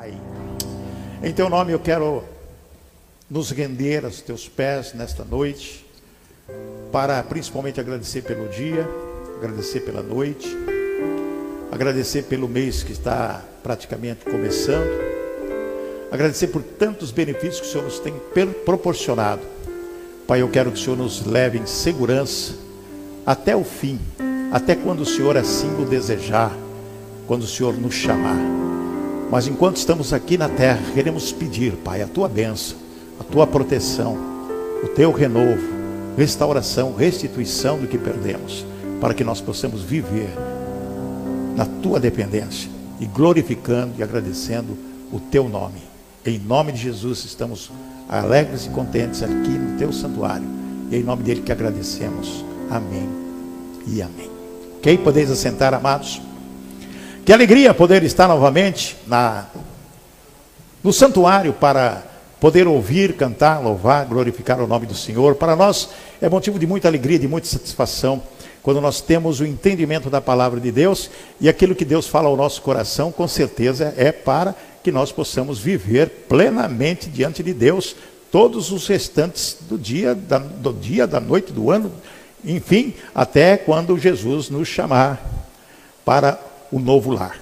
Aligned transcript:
Pai, 0.00 0.14
em 1.22 1.30
teu 1.30 1.50
nome 1.50 1.72
eu 1.72 1.78
quero 1.78 2.24
nos 3.28 3.50
render 3.50 4.02
aos 4.02 4.22
teus 4.22 4.48
pés 4.48 4.94
nesta 4.94 5.26
noite, 5.26 5.84
para 6.90 7.22
principalmente 7.22 7.78
agradecer 7.78 8.22
pelo 8.22 8.48
dia, 8.48 8.88
agradecer 9.36 9.80
pela 9.80 10.02
noite, 10.02 10.48
agradecer 11.70 12.22
pelo 12.22 12.48
mês 12.48 12.82
que 12.82 12.92
está 12.92 13.44
praticamente 13.62 14.24
começando, 14.24 14.88
agradecer 16.10 16.46
por 16.46 16.62
tantos 16.62 17.10
benefícios 17.10 17.60
que 17.60 17.66
o 17.66 17.70
Senhor 17.70 17.84
nos 17.84 17.98
tem 17.98 18.14
proporcionado. 18.64 19.42
Pai, 20.26 20.40
eu 20.40 20.48
quero 20.48 20.72
que 20.72 20.80
o 20.80 20.82
Senhor 20.82 20.96
nos 20.96 21.26
leve 21.26 21.58
em 21.58 21.66
segurança 21.66 22.54
até 23.26 23.54
o 23.54 23.64
fim, 23.64 24.00
até 24.50 24.74
quando 24.74 25.00
o 25.00 25.06
Senhor 25.06 25.36
assim 25.36 25.70
o 25.78 25.84
desejar, 25.84 26.56
quando 27.26 27.42
o 27.42 27.46
Senhor 27.46 27.76
nos 27.76 27.92
chamar. 27.92 28.69
Mas 29.30 29.46
enquanto 29.46 29.76
estamos 29.76 30.12
aqui 30.12 30.36
na 30.36 30.48
terra, 30.48 30.80
queremos 30.92 31.30
pedir, 31.30 31.72
Pai, 31.84 32.02
a 32.02 32.06
tua 32.06 32.28
bênção, 32.28 32.76
a 33.18 33.24
tua 33.24 33.46
proteção, 33.46 34.18
o 34.82 34.88
teu 34.88 35.12
renovo, 35.12 35.62
restauração, 36.16 36.94
restituição 36.94 37.78
do 37.78 37.86
que 37.86 37.96
perdemos, 37.96 38.66
para 39.00 39.14
que 39.14 39.22
nós 39.22 39.40
possamos 39.40 39.82
viver 39.82 40.30
na 41.56 41.64
tua 41.64 42.00
dependência 42.00 42.68
e 42.98 43.06
glorificando 43.06 43.92
e 43.98 44.02
agradecendo 44.02 44.76
o 45.12 45.20
teu 45.20 45.48
nome. 45.48 45.80
Em 46.26 46.38
nome 46.38 46.72
de 46.72 46.78
Jesus 46.78 47.24
estamos 47.24 47.70
alegres 48.08 48.66
e 48.66 48.70
contentes 48.70 49.22
aqui 49.22 49.32
no 49.32 49.78
teu 49.78 49.92
santuário. 49.92 50.46
E 50.90 50.96
em 50.96 51.02
nome 51.04 51.22
dele 51.22 51.40
que 51.40 51.52
agradecemos. 51.52 52.44
Amém 52.68 53.08
e 53.86 54.02
amém. 54.02 54.30
Ok? 54.76 54.98
Podeis 54.98 55.30
assentar, 55.30 55.72
amados. 55.72 56.20
Que 57.24 57.32
alegria 57.32 57.74
poder 57.74 58.02
estar 58.02 58.26
novamente 58.26 58.96
na, 59.06 59.46
no 60.82 60.92
santuário 60.92 61.52
para 61.52 62.02
poder 62.40 62.66
ouvir, 62.66 63.14
cantar, 63.14 63.62
louvar, 63.62 64.06
glorificar 64.06 64.58
o 64.60 64.66
nome 64.66 64.86
do 64.86 64.94
Senhor. 64.94 65.34
Para 65.34 65.54
nós 65.54 65.90
é 66.20 66.28
motivo 66.28 66.58
de 66.58 66.66
muita 66.66 66.88
alegria, 66.88 67.18
de 67.18 67.28
muita 67.28 67.46
satisfação, 67.46 68.22
quando 68.62 68.80
nós 68.80 69.02
temos 69.02 69.38
o 69.38 69.46
entendimento 69.46 70.08
da 70.08 70.20
palavra 70.20 70.58
de 70.58 70.72
Deus 70.72 71.10
e 71.38 71.48
aquilo 71.48 71.74
que 71.74 71.84
Deus 71.84 72.06
fala 72.06 72.28
ao 72.28 72.36
nosso 72.36 72.62
coração, 72.62 73.12
com 73.12 73.28
certeza 73.28 73.94
é 73.96 74.10
para 74.10 74.54
que 74.82 74.90
nós 74.90 75.12
possamos 75.12 75.58
viver 75.58 76.08
plenamente 76.26 77.10
diante 77.10 77.42
de 77.42 77.52
Deus 77.52 77.94
todos 78.32 78.72
os 78.72 78.86
restantes 78.86 79.58
do 79.68 79.76
dia, 79.76 80.14
da, 80.14 80.38
do 80.38 80.72
dia, 80.72 81.06
da 81.06 81.20
noite, 81.20 81.52
do 81.52 81.70
ano, 81.70 81.92
enfim, 82.42 82.94
até 83.14 83.58
quando 83.58 83.98
Jesus 83.98 84.48
nos 84.48 84.66
chamar 84.66 85.22
para 86.04 86.49
o 86.70 86.78
novo 86.78 87.10
lar. 87.10 87.40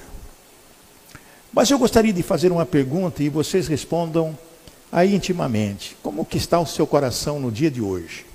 Mas 1.53 1.71
eu 1.71 1.79
gostaria 1.79 2.13
de 2.13 2.23
fazer 2.23 2.53
uma 2.53 2.67
pergunta 2.67 3.23
e 3.23 3.29
vocês 3.29 3.67
respondam 3.69 4.37
aí 4.93 5.15
intimamente. 5.15 5.97
Como 6.03 6.25
que 6.25 6.37
está 6.37 6.59
o 6.59 6.67
seu 6.67 6.87
coração 6.87 7.41
no 7.41 7.51
dia 7.51 7.71
de 7.71 7.81
hoje? 7.81 8.27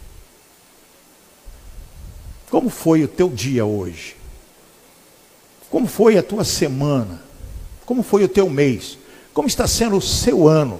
Como 2.50 2.70
foi 2.70 3.04
o 3.04 3.08
teu 3.08 3.30
dia 3.30 3.66
hoje? 3.66 4.16
Como 5.70 5.88
foi 5.88 6.18
a 6.18 6.24
tua 6.24 6.44
semana? 6.44 7.22
Como 7.86 8.04
foi 8.04 8.24
o 8.24 8.28
teu 8.28 8.50
mês? 8.50 8.98
Como 9.34 9.48
está 9.48 9.68
sendo 9.68 9.98
o 9.98 10.02
seu 10.02 10.48
ano? 10.48 10.80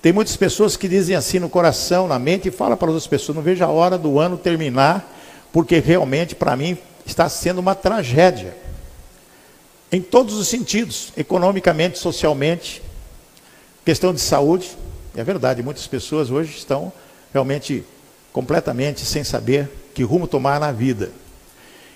Tem 0.00 0.12
muitas 0.12 0.36
pessoas 0.36 0.76
que 0.76 0.86
dizem 0.86 1.16
assim 1.16 1.40
no 1.40 1.48
coração, 1.48 2.06
na 2.06 2.18
mente, 2.18 2.48
e 2.48 2.52
fala 2.52 2.76
para 2.76 2.88
outras 2.88 3.08
pessoas, 3.08 3.34
não 3.34 3.42
vejo 3.42 3.64
a 3.64 3.68
hora 3.68 3.98
do 3.98 4.20
ano 4.20 4.38
terminar, 4.38 5.12
porque 5.52 5.80
realmente 5.80 6.36
para 6.36 6.56
mim 6.56 6.78
está 7.04 7.28
sendo 7.28 7.58
uma 7.58 7.74
tragédia 7.74 8.56
em 9.90 10.00
todos 10.00 10.34
os 10.34 10.48
sentidos, 10.48 11.12
economicamente, 11.16 11.98
socialmente, 11.98 12.82
questão 13.84 14.12
de 14.12 14.20
saúde. 14.20 14.76
É 15.16 15.24
verdade, 15.24 15.62
muitas 15.62 15.86
pessoas 15.86 16.30
hoje 16.30 16.56
estão 16.56 16.92
realmente 17.32 17.84
completamente 18.32 19.04
sem 19.04 19.24
saber 19.24 19.68
que 19.94 20.02
rumo 20.02 20.28
tomar 20.28 20.60
na 20.60 20.70
vida. 20.70 21.10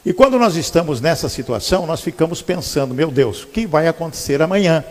E 0.04 0.12
quando 0.12 0.38
nós 0.38 0.56
estamos 0.56 1.00
nessa 1.00 1.28
situação, 1.28 1.86
nós 1.86 2.00
ficamos 2.00 2.42
pensando, 2.42 2.94
meu 2.94 3.10
Deus, 3.10 3.44
o 3.44 3.46
que 3.46 3.66
vai 3.66 3.86
acontecer 3.86 4.42
amanhã? 4.42 4.84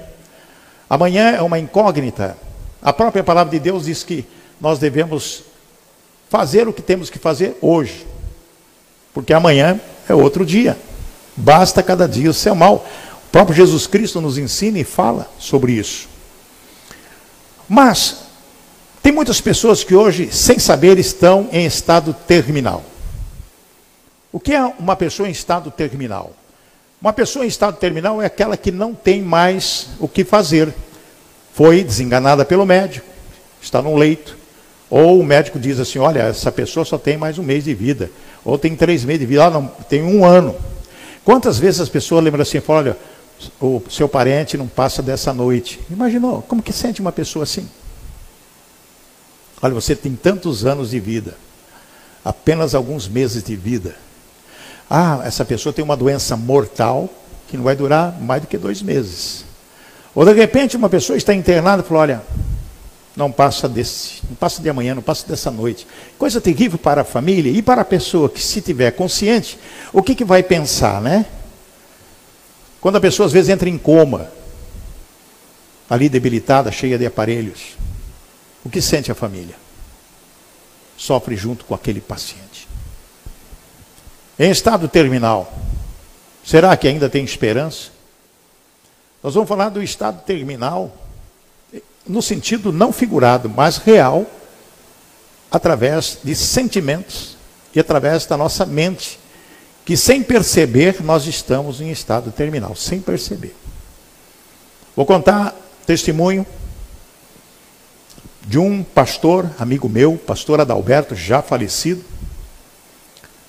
Amanhã 0.90 1.32
é 1.32 1.42
uma 1.42 1.60
incógnita. 1.60 2.38
A 2.82 2.94
própria 2.94 3.24
palavra 3.24 3.52
de 3.52 3.60
Deus 3.60 3.86
diz 3.86 4.04
que 4.04 4.26
nós 4.60 4.80
devemos 4.80 5.44
fazer 6.30 6.68
o 6.68 6.74
que 6.74 6.82
temos 6.82 7.10
que 7.10 7.20
fazer 7.20 7.58
hoje, 7.62 8.08
porque 9.14 9.34
amanhã 9.34 9.80
é 10.08 10.14
outro 10.14 10.46
dia. 10.46 10.78
Basta 11.42 11.82
cada 11.82 12.08
dia 12.08 12.30
o 12.30 12.34
seu 12.34 12.54
mal. 12.54 12.86
O 13.28 13.32
próprio 13.32 13.56
Jesus 13.56 13.88
Cristo 13.88 14.22
nos 14.22 14.38
ensina 14.38 14.78
e 14.78 14.84
fala 14.84 15.28
sobre 15.40 15.74
isso. 15.74 16.08
Mas 17.68 18.18
tem 19.02 19.12
muitas 19.12 19.42
pessoas 19.42 19.84
que 19.84 19.96
hoje, 19.96 20.32
sem 20.32 20.60
saber, 20.60 21.00
estão 21.00 21.50
em 21.52 21.66
estado 21.66 22.16
terminal. 22.28 22.84
O 24.32 24.40
que 24.40 24.54
é 24.54 24.64
uma 24.78 24.96
pessoa 24.96 25.28
em 25.28 25.32
estado 25.32 25.72
terminal? 25.72 26.32
Uma 27.02 27.12
pessoa 27.12 27.44
em 27.44 27.48
estado 27.48 27.78
terminal 27.78 28.22
é 28.22 28.28
aquela 28.28 28.56
que 28.56 28.72
não 28.72 28.94
tem 28.94 29.22
mais 29.22 29.88
o 30.00 30.08
que 30.08 30.24
fazer. 30.24 30.72
Foi 31.54 31.84
desenganada 31.84 32.46
pelo 32.46 32.68
médico, 32.68 33.08
está 33.60 33.82
num 33.82 33.98
leito. 33.98 34.38
Ou 34.92 35.20
o 35.20 35.24
médico 35.24 35.58
diz 35.58 35.80
assim: 35.80 35.98
olha, 35.98 36.20
essa 36.20 36.52
pessoa 36.52 36.86
só 36.86 37.00
tem 37.00 37.18
mais 37.18 37.40
um 37.40 37.44
mês 37.44 37.64
de 37.64 37.74
vida. 37.74 38.12
Ou 38.46 38.60
tem 38.60 38.76
três 38.76 39.04
meses 39.04 39.22
de 39.22 39.26
vida. 39.26 39.46
Ah, 39.46 39.50
não, 39.50 39.68
tem 39.90 40.04
um 40.04 40.24
ano. 40.24 40.56
Quantas 41.24 41.60
vezes 41.60 41.80
as 41.82 41.90
pessoas 41.90 42.24
lembram 42.24 42.42
assim, 42.42 42.60
falam, 42.60 42.84
olha, 42.84 42.98
o 43.60 43.82
seu 43.90 44.08
parente 44.08 44.58
não 44.58 44.68
passa 44.68 45.02
dessa 45.02 45.34
noite. 45.34 45.80
Imaginou? 45.90 46.42
Como 46.44 46.62
que 46.62 46.74
sente 46.74 47.02
uma 47.02 47.12
pessoa 47.12 47.44
assim? 47.44 47.68
Olha, 49.62 49.74
você 49.74 49.96
tem 49.96 50.16
tantos 50.16 50.66
anos 50.66 50.90
de 50.90 51.00
vida, 51.00 51.38
apenas 52.26 52.74
alguns 52.74 53.08
meses 53.08 53.44
de 53.44 53.56
vida. 53.56 53.96
Ah, 54.90 55.22
essa 55.24 55.46
pessoa 55.46 55.72
tem 55.72 55.86
uma 55.86 55.96
doença 55.96 56.36
mortal 56.36 57.10
que 57.48 57.58
não 57.58 57.64
vai 57.64 57.76
durar 57.76 58.20
mais 58.20 58.42
do 58.42 58.48
que 58.48 58.58
dois 58.58 58.82
meses. 58.82 59.46
Ou 60.16 60.26
de 60.26 60.34
repente 60.34 60.76
uma 60.76 60.90
pessoa 60.90 61.16
está 61.16 61.34
internada 61.34 61.84
e 61.84 61.86
fala, 61.86 62.02
olha, 62.02 62.22
não 63.16 63.32
passa 63.32 63.68
desse, 63.68 64.22
não 64.28 64.36
passa 64.36 64.62
de 64.62 64.70
amanhã, 64.70 64.96
não 64.96 65.02
passa 65.02 65.28
dessa 65.28 65.52
noite. 65.52 65.86
Coisa 66.18 66.40
terrível 66.40 66.80
para 66.80 67.02
a 67.02 67.06
família 67.06 67.52
e 67.52 67.62
para 67.62 67.82
a 67.82 67.86
pessoa 67.86 68.30
que, 68.30 68.42
se 68.42 68.62
tiver 68.62 68.92
consciente, 68.92 69.60
o 69.92 70.02
que, 70.02 70.16
que 70.16 70.24
vai 70.24 70.42
pensar, 70.42 71.02
né? 71.02 71.26
Quando 72.80 72.96
a 72.96 73.02
pessoa 73.02 73.28
às 73.28 73.34
vezes 73.34 73.50
entra 73.50 73.70
em 73.70 73.78
coma, 73.78 74.32
ali 75.90 76.08
debilitada, 76.08 76.72
cheia 76.72 76.98
de 76.98 77.06
aparelhos, 77.06 77.78
o 78.64 78.70
que 78.70 78.82
sente 78.82 79.12
a 79.12 79.16
família? 79.16 79.56
Sofre 80.96 81.36
junto 81.36 81.66
com 81.66 81.76
aquele 81.76 82.00
paciente. 82.00 82.68
Em 84.40 84.50
estado 84.50 84.88
terminal, 84.88 85.54
será 86.44 86.76
que 86.78 86.88
ainda 86.88 87.10
tem 87.10 87.26
esperança? 87.26 87.90
Nós 89.22 89.34
vamos 89.34 89.50
falar 89.50 89.70
do 89.70 89.84
estado 89.84 90.24
terminal 90.24 91.01
no 92.08 92.22
sentido 92.22 92.72
não 92.72 92.92
figurado, 92.92 93.50
mas 93.50 93.78
real, 93.78 94.26
através 95.52 96.18
de 96.24 96.36
sentimentos 96.36 97.38
e 97.76 97.80
através 97.80 98.26
da 98.26 98.38
nossa 98.38 98.66
mente, 98.66 99.20
que 99.86 99.98
sem 99.98 100.24
perceber 100.24 101.02
nós 101.04 101.26
estamos 101.26 101.82
em 101.82 101.92
estado 101.92 102.32
terminal, 102.32 102.76
sem 102.76 103.02
perceber. 103.02 103.56
Vou 104.96 105.06
contar 105.06 105.56
testemunho 105.86 106.46
de 108.46 108.58
um 108.58 108.84
pastor, 108.84 109.50
amigo 109.60 109.88
meu, 109.88 110.18
pastor 110.18 110.60
Adalberto, 110.60 111.16
já 111.16 111.42
falecido. 111.42 112.04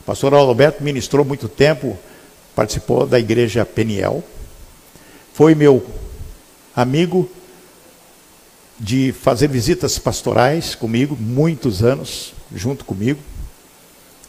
O 0.01 0.05
pastor 0.05 0.35
Adalberto 0.35 0.83
ministrou 0.83 1.25
muito 1.25 1.49
tempo, 1.49 1.99
participou 2.55 3.07
da 3.07 3.19
igreja 3.19 3.65
Peniel. 3.65 4.23
Foi 5.33 5.55
meu 5.55 5.85
amigo 6.75 7.31
de 8.83 9.13
fazer 9.13 9.47
visitas 9.47 9.97
pastorais 9.97 10.75
comigo, 10.75 11.17
muitos 11.19 11.85
anos, 11.85 12.35
junto 12.53 12.85
comigo. 12.85 13.21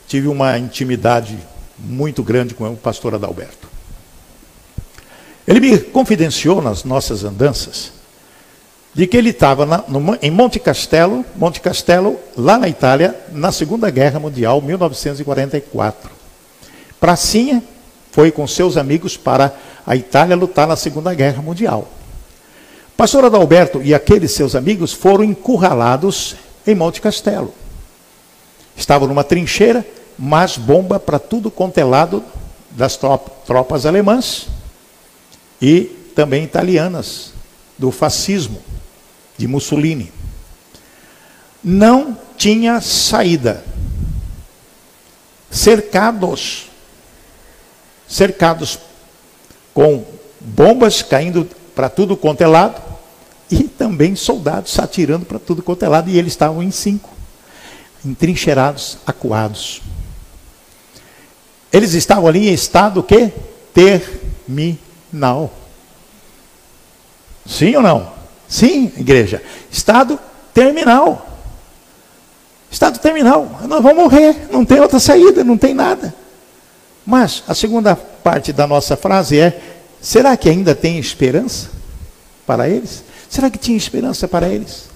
Tive 0.07 0.27
uma 0.27 0.59
intimidade 0.59 1.35
muito 1.79 2.21
grande 2.21 2.53
com 2.53 2.71
o 2.71 2.77
pastor 2.77 3.15
Adalberto. 3.15 3.67
Ele 5.47 5.59
me 5.59 5.79
confidenciou 5.79 6.61
nas 6.61 6.83
nossas 6.83 7.23
andanças 7.23 7.93
de 8.93 9.07
que 9.07 9.17
ele 9.17 9.31
estava 9.31 9.83
em 10.21 10.29
Monte 10.29 10.59
Castelo, 10.59 11.25
Monte 11.35 11.59
Castelo, 11.59 12.19
lá 12.37 12.59
na 12.59 12.69
Itália, 12.69 13.19
na 13.31 13.51
Segunda 13.51 13.89
Guerra 13.89 14.19
Mundial, 14.19 14.61
1944. 14.61 16.11
Pracinha 16.99 17.63
foi 18.11 18.31
com 18.31 18.45
seus 18.45 18.77
amigos 18.77 19.17
para 19.17 19.51
a 19.83 19.95
Itália 19.95 20.35
lutar 20.35 20.67
na 20.67 20.75
Segunda 20.75 21.11
Guerra 21.15 21.41
Mundial. 21.41 21.91
Pastor 22.95 23.25
Adalberto 23.25 23.81
e 23.81 23.93
aqueles 23.93 24.31
seus 24.31 24.55
amigos 24.55 24.93
foram 24.93 25.23
encurralados 25.23 26.35
em 26.65 26.75
Monte 26.75 27.01
Castelo. 27.01 27.53
Estavam 28.75 29.07
numa 29.07 29.23
trincheira, 29.23 29.85
mas 30.17 30.57
bomba 30.57 30.99
para 30.99 31.19
tudo 31.19 31.49
quanto 31.49 31.77
é 31.79 31.83
lado 31.83 32.23
das 32.71 32.97
tropas 33.45 33.85
alemãs 33.85 34.47
e 35.61 35.85
também 36.15 36.43
italianas 36.43 37.33
do 37.77 37.91
fascismo 37.91 38.61
de 39.37 39.47
Mussolini. 39.47 40.11
Não 41.63 42.17
tinha 42.37 42.79
saída. 42.81 43.63
Cercados, 45.49 46.67
cercados 48.07 48.79
com 49.73 50.03
bombas 50.39 51.01
caindo 51.01 51.47
para 51.75 51.89
tudo 51.89 52.15
quanto 52.15 52.41
é 52.41 52.47
lado 52.47 52.81
e 53.49 53.63
também 53.63 54.15
soldados 54.15 54.77
atirando 54.79 55.25
para 55.25 55.39
tudo 55.39 55.61
quanto 55.61 55.83
é 55.83 55.87
lado 55.87 56.09
e 56.09 56.17
eles 56.17 56.33
estavam 56.33 56.63
em 56.63 56.71
cinco, 56.71 57.09
entrincheirados, 58.05 58.97
acuados. 59.05 59.81
Eles 61.71 61.93
estavam 61.93 62.27
ali 62.27 62.49
em 62.49 62.53
estado 62.53 63.01
que 63.03 63.31
terminal. 63.73 65.51
Sim 67.45 67.75
ou 67.75 67.81
não? 67.81 68.13
Sim, 68.47 68.91
igreja. 68.97 69.41
Estado 69.71 70.19
terminal. 70.53 71.27
Estado 72.71 72.99
terminal. 72.99 73.61
Nós 73.67 73.81
vamos 73.81 74.03
morrer, 74.03 74.47
não 74.51 74.63
tem 74.63 74.79
outra 74.79 74.99
saída, 74.99 75.43
não 75.43 75.57
tem 75.57 75.73
nada. 75.73 76.13
Mas 77.05 77.43
a 77.47 77.53
segunda 77.53 77.95
parte 77.95 78.53
da 78.53 78.65
nossa 78.65 78.95
frase 78.95 79.39
é: 79.39 79.72
será 80.03 80.37
que 80.37 80.49
ainda 80.49 80.75
tem 80.75 80.99
esperança 80.99 81.69
para 82.45 82.69
eles? 82.69 83.03
Será 83.29 83.49
que 83.49 83.57
tinha 83.57 83.77
esperança 83.77 84.27
para 84.27 84.47
eles? 84.47 84.89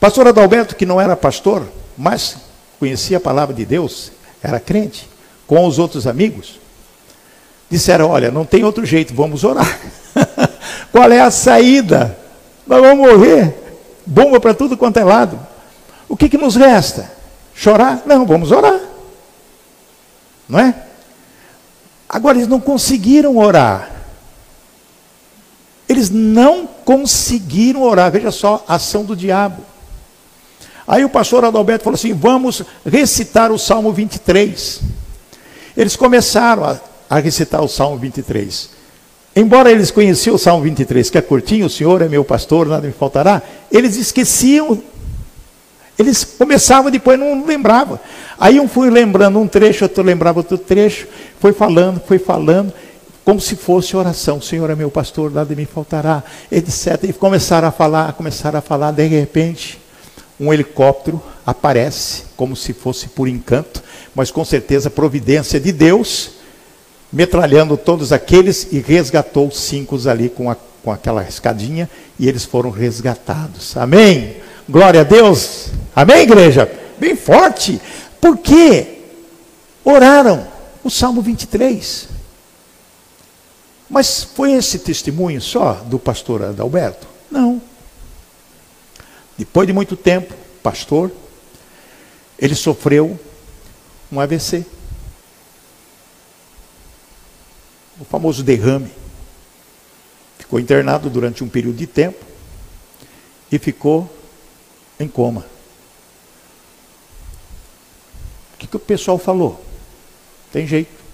Pastor 0.00 0.26
Adalberto, 0.26 0.74
que 0.74 0.86
não 0.86 1.00
era 1.00 1.14
pastor, 1.14 1.68
mas 1.96 2.36
conhecia 2.80 3.18
a 3.18 3.20
palavra 3.20 3.54
de 3.54 3.64
Deus, 3.64 4.10
era 4.42 4.58
crente, 4.58 5.08
com 5.46 5.64
os 5.66 5.78
outros 5.78 6.06
amigos, 6.06 6.58
disseram: 7.70 8.10
Olha, 8.10 8.30
não 8.30 8.44
tem 8.44 8.64
outro 8.64 8.84
jeito, 8.84 9.14
vamos 9.14 9.44
orar. 9.44 9.78
Qual 10.90 11.10
é 11.12 11.20
a 11.20 11.30
saída? 11.30 12.18
Nós 12.66 12.80
vamos 12.80 13.06
morrer. 13.06 13.54
Bomba 14.04 14.40
para 14.40 14.54
tudo 14.54 14.76
quanto 14.76 14.98
é 14.98 15.04
lado. 15.04 15.38
O 16.08 16.16
que, 16.16 16.28
que 16.28 16.38
nos 16.38 16.56
resta? 16.56 17.10
Chorar? 17.54 18.02
Não, 18.06 18.24
vamos 18.24 18.50
orar. 18.50 18.80
Não 20.48 20.58
é? 20.58 20.74
Agora, 22.08 22.38
eles 22.38 22.48
não 22.48 22.60
conseguiram 22.60 23.36
orar. 23.36 23.95
Eles 25.88 26.10
não 26.10 26.66
conseguiram 26.66 27.82
orar. 27.82 28.10
Veja 28.10 28.30
só 28.30 28.64
a 28.66 28.74
ação 28.74 29.04
do 29.04 29.14
diabo. 29.14 29.62
Aí 30.86 31.04
o 31.04 31.08
pastor 31.08 31.44
Adalberto 31.44 31.84
falou 31.84 31.96
assim: 31.96 32.12
vamos 32.12 32.62
recitar 32.84 33.50
o 33.50 33.58
Salmo 33.58 33.92
23. 33.92 34.80
Eles 35.76 35.96
começaram 35.96 36.64
a, 36.64 36.80
a 37.10 37.18
recitar 37.18 37.62
o 37.62 37.68
Salmo 37.68 37.98
23. 37.98 38.70
Embora 39.34 39.70
eles 39.70 39.90
conheciam 39.90 40.34
o 40.34 40.38
Salmo 40.38 40.62
23, 40.62 41.10
que 41.10 41.18
é 41.18 41.20
curtinho, 41.20 41.66
o 41.66 41.70
Senhor 41.70 42.00
é 42.00 42.08
meu 42.08 42.24
pastor, 42.24 42.66
nada 42.66 42.86
me 42.86 42.92
faltará, 42.92 43.42
eles 43.70 43.96
esqueciam. 43.96 44.82
Eles 45.98 46.24
começavam 46.24 46.90
depois 46.90 47.18
não 47.18 47.44
lembravam. 47.44 47.98
Aí 48.38 48.58
um 48.60 48.68
foi 48.68 48.90
lembrando 48.90 49.38
um 49.38 49.46
trecho, 49.46 49.84
outro 49.84 50.02
lembrava 50.02 50.40
outro 50.40 50.56
trecho, 50.58 51.06
foi 51.38 51.52
falando, 51.52 52.00
foi 52.00 52.18
falando, 52.18 52.72
como 53.26 53.40
se 53.40 53.56
fosse 53.56 53.96
oração. 53.96 54.40
Senhor 54.40 54.70
é 54.70 54.76
meu 54.76 54.88
pastor, 54.88 55.32
nada 55.32 55.52
me 55.52 55.66
faltará, 55.66 56.22
etc. 56.50 57.02
E 57.08 57.12
começaram 57.12 57.66
a 57.66 57.72
falar, 57.72 58.12
começaram 58.12 58.60
a 58.60 58.62
falar, 58.62 58.92
de 58.92 59.04
repente, 59.04 59.80
um 60.38 60.54
helicóptero 60.54 61.20
aparece, 61.44 62.22
como 62.36 62.54
se 62.54 62.72
fosse 62.72 63.08
por 63.08 63.26
encanto, 63.26 63.82
mas 64.14 64.30
com 64.30 64.44
certeza 64.44 64.88
providência 64.88 65.58
de 65.58 65.72
Deus 65.72 66.36
metralhando 67.12 67.76
todos 67.76 68.12
aqueles 68.12 68.68
e 68.70 68.78
resgatou 68.78 69.50
cinco 69.50 69.98
ali 70.08 70.28
com, 70.28 70.48
a, 70.48 70.56
com 70.84 70.92
aquela 70.92 71.24
escadinha 71.24 71.90
e 72.20 72.28
eles 72.28 72.44
foram 72.44 72.70
resgatados. 72.70 73.76
Amém? 73.76 74.36
Glória 74.68 75.00
a 75.00 75.04
Deus. 75.04 75.70
Amém, 75.96 76.22
igreja? 76.22 76.70
Bem 76.96 77.16
forte. 77.16 77.80
Por 78.20 78.38
quê? 78.38 78.98
Oraram. 79.84 80.46
O 80.84 80.90
Salmo 80.90 81.20
23. 81.22 82.15
Mas 83.88 84.22
foi 84.22 84.52
esse 84.52 84.80
testemunho 84.80 85.40
só 85.40 85.74
do 85.74 85.98
pastor 85.98 86.42
Adalberto? 86.42 87.06
Não. 87.30 87.60
Depois 89.38 89.66
de 89.66 89.72
muito 89.72 89.96
tempo, 89.96 90.34
pastor, 90.62 91.10
ele 92.38 92.54
sofreu 92.54 93.18
um 94.10 94.20
AVC. 94.20 94.64
o 97.98 98.04
famoso 98.04 98.42
derrame. 98.42 98.90
Ficou 100.38 100.60
internado 100.60 101.10
durante 101.10 101.42
um 101.42 101.48
período 101.48 101.76
de 101.76 101.86
tempo 101.86 102.24
e 103.50 103.58
ficou 103.58 104.10
em 104.98 105.08
coma. 105.08 105.44
O 108.54 108.58
que, 108.58 108.66
que 108.66 108.76
o 108.76 108.80
pessoal 108.80 109.18
falou? 109.18 109.62
Tem 110.52 110.66
jeito. 110.66 111.04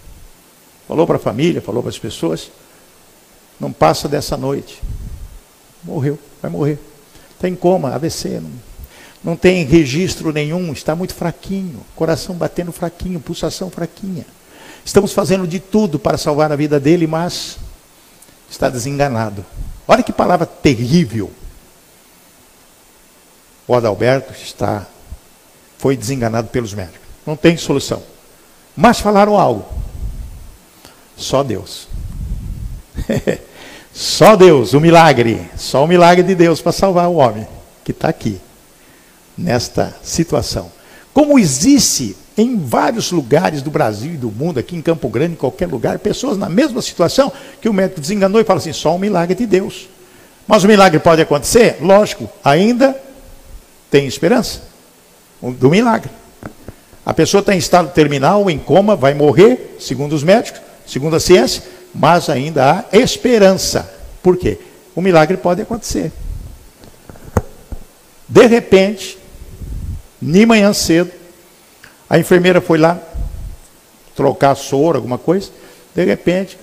Falou 0.87 1.07
para 1.07 1.17
a 1.17 1.21
família, 1.21 1.63
falou 1.63 1.83
para 1.83 1.91
as 1.91 1.99
pessoas. 1.99 2.51
Não 3.63 3.73
passa 3.73 4.09
dessa 4.09 4.37
noite. 4.37 4.83
Morreu, 5.85 6.19
vai 6.43 6.51
morrer. 6.51 6.81
Está 7.37 7.49
em 7.49 7.55
coma, 7.55 7.95
AVC. 7.95 8.41
Não, 8.41 8.51
não 9.23 9.37
tem 9.37 9.65
registro 9.65 10.33
nenhum, 10.33 10.73
está 10.73 10.97
muito 10.97 11.15
fraquinho. 11.15 11.79
Coração 11.95 12.35
batendo 12.35 12.73
fraquinho, 12.73 13.21
pulsação 13.21 13.71
fraquinha. 13.71 14.27
Estamos 14.85 15.13
fazendo 15.13 15.47
de 15.47 15.61
tudo 15.61 15.97
para 15.97 16.19
salvar 16.19 16.51
a 16.51 16.57
vida 16.57 16.81
dele, 16.81 17.07
mas 17.07 17.57
está 18.51 18.69
desenganado. 18.69 19.47
Olha 19.87 20.03
que 20.03 20.13
palavra 20.13 20.45
terrível. 20.45 21.31
O 23.69 23.77
Adalberto 23.77 24.33
está 24.33 24.89
foi 25.79 25.97
desenganado 25.97 26.49
pelos 26.49 26.75
médicos. 26.75 26.99
Não 27.25 27.37
tem 27.37 27.57
solução. 27.57 28.03
Mas 28.77 28.99
falaram 28.99 29.39
algo. 29.39 29.65
Só 31.17 31.45
Deus. 31.45 31.87
Só 33.93 34.37
Deus, 34.37 34.73
o 34.73 34.81
milagre. 34.81 35.49
Só 35.57 35.85
o 35.85 35.89
milagre 35.89 36.23
de 36.23 36.35
Deus 36.35 36.61
para 36.61 36.73
salvar 36.73 37.09
o 37.09 37.17
homem 37.17 37.47
que 37.85 37.91
está 37.91 38.09
aqui, 38.09 38.41
nesta 39.37 39.95
situação. 40.03 40.71
Como 41.13 41.39
existe 41.39 42.17
em 42.37 42.57
vários 42.57 43.13
lugares 43.13 43.61
do 43.61 43.71
Brasil 43.71 44.15
e 44.15 44.17
do 44.17 44.31
mundo, 44.31 44.59
aqui 44.59 44.77
em 44.77 44.81
Campo 44.81 45.09
Grande, 45.09 45.35
em 45.35 45.37
qualquer 45.37 45.69
lugar, 45.69 45.99
pessoas 45.99 46.39
na 46.39 46.49
mesma 46.49 46.81
situação 46.81 47.31
que 47.61 47.69
o 47.69 47.73
médico 47.73 48.01
desenganou 48.01 48.41
e 48.41 48.45
fala 48.45 48.59
assim: 48.59 48.73
só 48.73 48.95
um 48.95 48.99
milagre 48.99 49.35
de 49.35 49.47
Deus. 49.47 49.89
Mas 50.47 50.65
o 50.65 50.69
milagre 50.69 50.99
pode 50.99 51.21
acontecer? 51.21 51.77
Lógico, 51.81 52.29
ainda 52.43 52.97
tem 53.91 54.07
esperança 54.07 54.63
do 55.43 55.69
milagre. 55.69 56.11
A 57.05 57.13
pessoa 57.13 57.41
está 57.41 57.55
em 57.55 57.59
estado 57.59 57.93
terminal, 57.93 58.49
em 58.49 58.59
coma, 58.59 58.97
vai 58.97 59.13
morrer, 59.13 59.77
segundo 59.79 60.15
os 60.15 60.23
médicos, 60.23 60.61
segundo 60.87 61.17
a 61.17 61.21
ciência, 61.21 61.63
mas 61.95 62.29
ainda 62.29 62.87
há 62.93 62.97
esperança. 62.97 63.93
Por 64.23 64.37
quê? 64.37 64.59
O 64.95 65.01
milagre 65.01 65.37
pode 65.37 65.63
acontecer. 65.63 66.13
De 68.29 68.47
repente, 68.47 69.19
de 70.21 70.47
manhã 70.47 70.73
cedo, 70.73 71.11
a 72.09 72.19
enfermeira 72.19 72.61
foi 72.61 72.79
lá 72.79 73.01
trocar 74.15 74.55
soro, 74.55 74.97
alguma 74.97 75.19
coisa. 75.19 75.51
De 75.95 76.05
repente, 76.05 76.59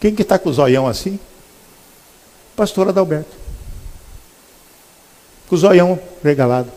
quem 0.00 0.14
que 0.14 0.22
está 0.22 0.38
com 0.38 0.50
o 0.50 0.52
zoião 0.52 0.86
assim? 0.86 1.18
Pastor 2.54 2.88
Adalberto. 2.88 3.36
Com 5.48 5.54
o 5.54 5.58
zoião 5.58 5.98
regalado. 6.22 6.70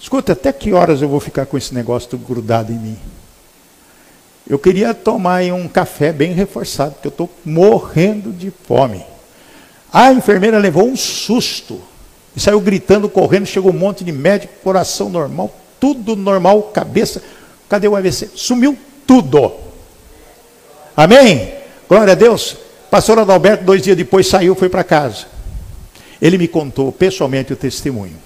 Escuta, 0.00 0.32
até 0.32 0.52
que 0.52 0.72
horas 0.72 1.00
eu 1.00 1.08
vou 1.08 1.20
ficar 1.20 1.46
com 1.46 1.56
esse 1.56 1.74
negócio 1.74 2.16
grudado 2.18 2.72
em 2.72 2.78
mim? 2.78 2.98
Eu 4.48 4.58
queria 4.58 4.92
tomar 4.92 5.42
um 5.44 5.68
café 5.68 6.12
bem 6.12 6.32
reforçado, 6.32 6.92
porque 6.92 7.08
eu 7.08 7.10
estou 7.10 7.30
morrendo 7.44 8.32
de 8.32 8.52
fome. 8.66 9.04
A 9.92 10.12
enfermeira 10.12 10.58
levou 10.58 10.88
um 10.88 10.96
susto 10.96 11.80
e 12.34 12.40
saiu 12.40 12.60
gritando, 12.60 13.08
correndo. 13.08 13.46
Chegou 13.46 13.70
um 13.70 13.78
monte 13.78 14.02
de 14.02 14.10
médico, 14.10 14.54
coração 14.62 15.08
normal, 15.08 15.54
tudo 15.78 16.16
normal, 16.16 16.62
cabeça. 16.64 17.22
Cadê 17.68 17.86
o 17.86 17.94
AVC? 17.94 18.30
Sumiu 18.34 18.76
tudo. 19.06 19.52
Amém? 20.96 21.54
Glória 21.88 22.12
a 22.12 22.16
Deus. 22.16 22.56
Pastor 22.90 23.18
Adalberto, 23.18 23.64
dois 23.64 23.82
dias 23.82 23.96
depois, 23.96 24.26
saiu, 24.26 24.54
foi 24.54 24.68
para 24.68 24.84
casa. 24.84 25.26
Ele 26.20 26.36
me 26.36 26.48
contou 26.48 26.92
pessoalmente 26.92 27.52
o 27.52 27.56
testemunho. 27.56 28.16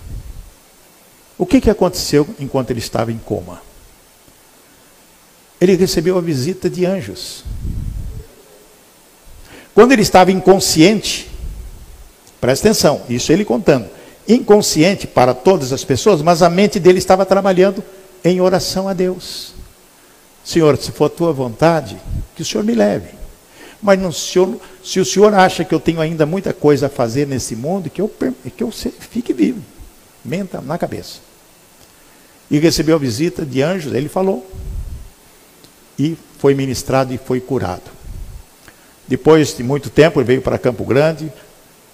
O 1.38 1.44
que, 1.44 1.60
que 1.60 1.70
aconteceu 1.70 2.26
enquanto 2.40 2.70
ele 2.70 2.80
estava 2.80 3.12
em 3.12 3.18
coma? 3.18 3.65
Ele 5.60 5.74
recebeu 5.76 6.18
a 6.18 6.20
visita 6.20 6.68
de 6.68 6.84
anjos. 6.84 7.44
Quando 9.74 9.92
ele 9.92 10.02
estava 10.02 10.32
inconsciente, 10.32 11.30
presta 12.40 12.68
atenção, 12.68 13.02
isso 13.08 13.32
ele 13.32 13.44
contando 13.44 13.96
inconsciente 14.28 15.06
para 15.06 15.32
todas 15.32 15.72
as 15.72 15.84
pessoas, 15.84 16.20
mas 16.20 16.42
a 16.42 16.50
mente 16.50 16.80
dele 16.80 16.98
estava 16.98 17.24
trabalhando 17.24 17.82
em 18.24 18.40
oração 18.40 18.88
a 18.88 18.92
Deus. 18.92 19.54
Senhor, 20.44 20.76
se 20.76 20.90
for 20.92 21.06
a 21.06 21.10
tua 21.10 21.32
vontade, 21.32 21.96
que 22.34 22.42
o 22.42 22.44
Senhor 22.44 22.64
me 22.64 22.74
leve. 22.74 23.16
Mas 23.80 24.00
não, 24.00 24.10
se, 24.10 24.38
eu, 24.38 24.60
se, 24.82 24.98
o 24.98 25.04
senhor 25.04 25.34
acha 25.34 25.64
que 25.64 25.74
eu 25.74 25.78
tenho 25.78 26.00
ainda 26.00 26.24
muita 26.24 26.52
coisa 26.52 26.86
a 26.86 26.88
fazer 26.88 27.26
nesse 27.26 27.54
mundo, 27.54 27.90
que 27.90 28.00
eu, 28.00 28.10
que 28.56 28.62
eu 28.62 28.72
fique 28.72 29.32
vivo. 29.32 29.62
Menta 30.24 30.60
na 30.60 30.78
cabeça. 30.78 31.18
E 32.50 32.58
recebeu 32.58 32.96
a 32.96 32.98
visita 32.98 33.44
de 33.44 33.62
anjos, 33.62 33.92
ele 33.92 34.08
falou. 34.08 34.50
E 35.98 36.16
foi 36.38 36.54
ministrado 36.54 37.12
e 37.12 37.18
foi 37.18 37.40
curado. 37.40 37.90
Depois 39.08 39.56
de 39.56 39.62
muito 39.62 39.88
tempo, 39.88 40.18
ele 40.20 40.26
veio 40.26 40.42
para 40.42 40.58
Campo 40.58 40.84
Grande, 40.84 41.32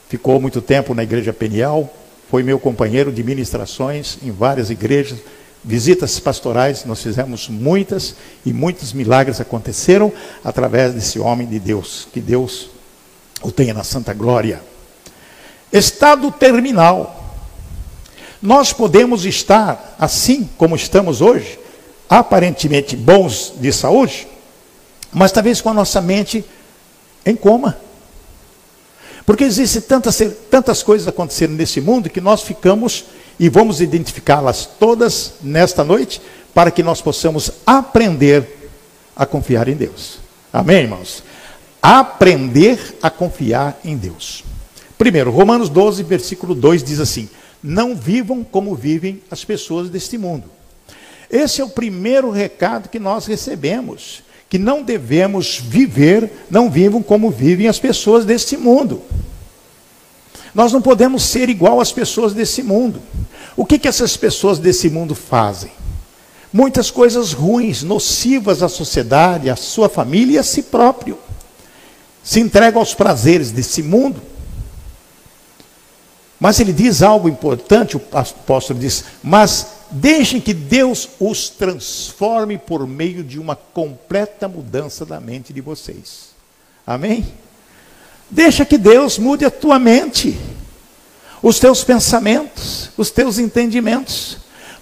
ficou 0.08 0.40
muito 0.40 0.60
tempo 0.62 0.94
na 0.94 1.02
igreja 1.02 1.32
Peniel, 1.32 1.92
foi 2.30 2.42
meu 2.42 2.58
companheiro 2.58 3.12
de 3.12 3.22
ministrações 3.22 4.16
em 4.22 4.30
várias 4.30 4.70
igrejas, 4.70 5.18
visitas 5.64 6.18
pastorais, 6.18 6.84
nós 6.84 7.02
fizemos 7.02 7.48
muitas 7.48 8.16
e 8.44 8.52
muitos 8.52 8.92
milagres 8.92 9.40
aconteceram 9.40 10.12
através 10.42 10.94
desse 10.94 11.18
homem 11.18 11.46
de 11.46 11.58
Deus. 11.58 12.08
Que 12.12 12.20
Deus 12.20 12.70
o 13.42 13.52
tenha 13.52 13.74
na 13.74 13.84
santa 13.84 14.12
glória. 14.14 14.62
Estado 15.72 16.30
terminal. 16.30 17.18
Nós 18.40 18.72
podemos 18.72 19.24
estar 19.24 19.96
assim 19.98 20.48
como 20.58 20.74
estamos 20.74 21.20
hoje, 21.20 21.58
aparentemente 22.12 22.94
bons 22.94 23.54
de 23.56 23.72
saúde, 23.72 24.28
mas 25.10 25.32
talvez 25.32 25.62
com 25.62 25.70
a 25.70 25.74
nossa 25.74 25.98
mente 25.98 26.44
em 27.24 27.34
coma. 27.34 27.78
Porque 29.24 29.44
existem 29.44 29.80
tantas, 29.80 30.20
tantas 30.50 30.82
coisas 30.82 31.08
acontecendo 31.08 31.54
nesse 31.54 31.80
mundo 31.80 32.10
que 32.10 32.20
nós 32.20 32.42
ficamos 32.42 33.06
e 33.40 33.48
vamos 33.48 33.80
identificá-las 33.80 34.66
todas 34.78 35.34
nesta 35.40 35.82
noite 35.82 36.20
para 36.52 36.70
que 36.70 36.82
nós 36.82 37.00
possamos 37.00 37.50
aprender 37.64 38.70
a 39.16 39.24
confiar 39.24 39.66
em 39.68 39.74
Deus. 39.74 40.18
Amém, 40.52 40.82
irmãos? 40.82 41.22
Aprender 41.80 42.98
a 43.00 43.08
confiar 43.08 43.80
em 43.82 43.96
Deus. 43.96 44.44
Primeiro, 44.98 45.30
Romanos 45.30 45.70
12, 45.70 46.02
versículo 46.02 46.54
2 46.54 46.84
diz 46.84 47.00
assim: 47.00 47.30
Não 47.62 47.96
vivam 47.96 48.44
como 48.44 48.74
vivem 48.74 49.22
as 49.30 49.46
pessoas 49.46 49.88
deste 49.88 50.18
mundo. 50.18 50.44
Esse 51.32 51.62
é 51.62 51.64
o 51.64 51.70
primeiro 51.70 52.30
recado 52.30 52.90
que 52.90 53.00
nós 53.00 53.26
recebemos 53.26 54.22
que 54.52 54.58
não 54.58 54.82
devemos 54.82 55.58
viver, 55.58 56.30
não 56.50 56.70
vivam 56.70 57.02
como 57.02 57.30
vivem 57.30 57.68
as 57.68 57.78
pessoas 57.78 58.26
deste 58.26 58.54
mundo. 58.54 59.00
Nós 60.54 60.74
não 60.74 60.82
podemos 60.82 61.22
ser 61.22 61.48
igual 61.48 61.80
às 61.80 61.90
pessoas 61.90 62.34
desse 62.34 62.62
mundo. 62.62 63.00
O 63.56 63.64
que, 63.64 63.78
que 63.78 63.88
essas 63.88 64.14
pessoas 64.14 64.58
desse 64.58 64.90
mundo 64.90 65.14
fazem? 65.14 65.72
Muitas 66.52 66.90
coisas 66.90 67.32
ruins, 67.32 67.82
nocivas 67.82 68.62
à 68.62 68.68
sociedade, 68.68 69.48
à 69.48 69.56
sua 69.56 69.88
família 69.88 70.34
e 70.34 70.38
a 70.38 70.42
si 70.42 70.64
próprio. 70.64 71.18
Se 72.22 72.38
entregam 72.38 72.78
aos 72.78 72.94
prazeres 72.94 73.50
desse 73.50 73.82
mundo. 73.82 74.20
Mas 76.38 76.60
ele 76.60 76.74
diz 76.74 77.02
algo 77.02 77.26
importante, 77.26 77.96
o 77.96 78.02
apóstolo 78.12 78.78
diz: 78.78 79.04
Mas 79.22 79.71
Deixem 79.92 80.40
que 80.40 80.54
Deus 80.54 81.06
os 81.20 81.50
transforme 81.50 82.56
por 82.56 82.86
meio 82.86 83.22
de 83.22 83.38
uma 83.38 83.54
completa 83.54 84.48
mudança 84.48 85.04
da 85.04 85.20
mente 85.20 85.52
de 85.52 85.60
vocês. 85.60 86.30
Amém? 86.86 87.26
Deixa 88.30 88.64
que 88.64 88.78
Deus 88.78 89.18
mude 89.18 89.44
a 89.44 89.50
tua 89.50 89.78
mente, 89.78 90.38
os 91.42 91.58
teus 91.58 91.84
pensamentos, 91.84 92.88
os 92.96 93.10
teus 93.10 93.38
entendimentos. 93.38 94.38